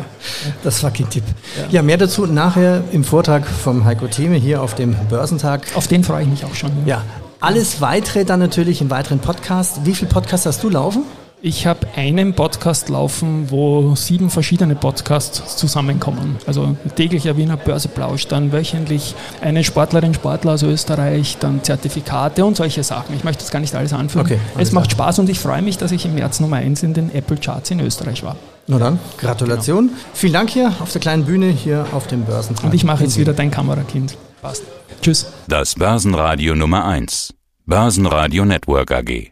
Das 0.64 0.80
fucking 0.80 1.10
Tipp. 1.10 1.24
Ja. 1.58 1.68
ja, 1.72 1.82
mehr 1.82 1.98
dazu 1.98 2.26
nachher 2.26 2.84
im 2.92 3.04
Vortrag 3.04 3.46
vom 3.46 3.86
Heiko 3.86 4.08
Theme 4.08 4.36
hier 4.36 4.62
auf 4.62 4.76
dem 4.76 4.96
Börsentag. 5.10 5.68
Auf 5.76 5.88
den 5.88 6.04
freue 6.04 6.24
ich 6.24 6.30
mich 6.30 6.46
auch 6.46 6.56
schon. 6.56 6.72
Ja, 6.86 7.04
alles 7.40 7.82
weitere 7.82 8.26
dann 8.26 8.40
natürlich 8.40 8.82
im 8.82 8.90
weiteren 8.90 9.20
Podcast. 9.20 9.86
Wie 9.86 9.94
viele 9.94 10.10
Podcasts 10.10 10.46
hast 10.46 10.64
du 10.64 10.70
laufen? 10.70 11.04
Ich 11.44 11.66
habe 11.66 11.88
einen 11.96 12.36
Podcast 12.36 12.90
laufen, 12.90 13.50
wo 13.50 13.96
sieben 13.96 14.30
verschiedene 14.30 14.76
Podcasts 14.76 15.58
zusammenkommen. 15.58 16.38
Also 16.46 16.76
täglicher 16.96 17.36
Wiener 17.36 17.58
Börseplausch, 17.58 18.28
dann 18.28 18.52
wöchentlich 18.52 19.16
eine 19.42 19.64
Sportlerin, 19.64 20.14
Sportler 20.14 20.54
aus 20.54 20.62
Österreich, 20.62 21.38
dann 21.40 21.64
Zertifikate 21.64 22.46
und 22.46 22.58
solche 22.58 22.84
Sachen. 22.84 23.16
Ich 23.16 23.24
möchte 23.24 23.42
das 23.42 23.50
gar 23.50 23.60
nicht 23.60 23.74
alles 23.74 23.92
anführen. 23.92 24.28
Okay, 24.28 24.40
alles 24.54 24.68
es 24.68 24.72
macht 24.72 24.90
klar. 24.92 25.08
Spaß 25.08 25.20
und 25.20 25.30
ich 25.30 25.40
freue 25.40 25.64
mich, 25.64 25.80
dass 25.80 25.92
ich 25.92 26.06
im 26.06 26.14
März 26.14 26.42
Nummer 26.42 26.58
eins 26.58 26.84
in 26.84 26.94
den 26.94 27.12
Apple 27.12 27.38
Charts 27.38 27.72
in 27.72 27.80
Österreich 27.80 28.22
war. 28.22 28.36
Na 28.68 28.78
dann, 28.78 29.00
Gratulation. 29.18 29.88
Genau. 29.88 30.00
Vielen 30.14 30.34
Dank 30.34 30.52
hier 30.52 30.72
auf 30.80 30.92
der 30.92 31.02
kleinen 31.02 31.26
Bühne 31.26 31.48
hier 31.48 31.88
auf 31.92 32.06
dem 32.06 32.24
Börsentag. 32.24 32.66
Und 32.66 32.76
ich 32.76 32.84
mache 32.84 33.04
jetzt 33.04 33.18
wieder 33.18 33.34
dein 33.34 33.50
Kamerakind. 33.50 34.16
Passt. 34.44 34.62
Tschüss. 35.02 35.26
Das 35.48 35.74
Börsenradio 35.74 36.54
Nummer 36.54 36.86
1. 36.86 37.34
Börsenradio 37.66 38.46
Network 38.46 38.92
AG. 38.92 39.32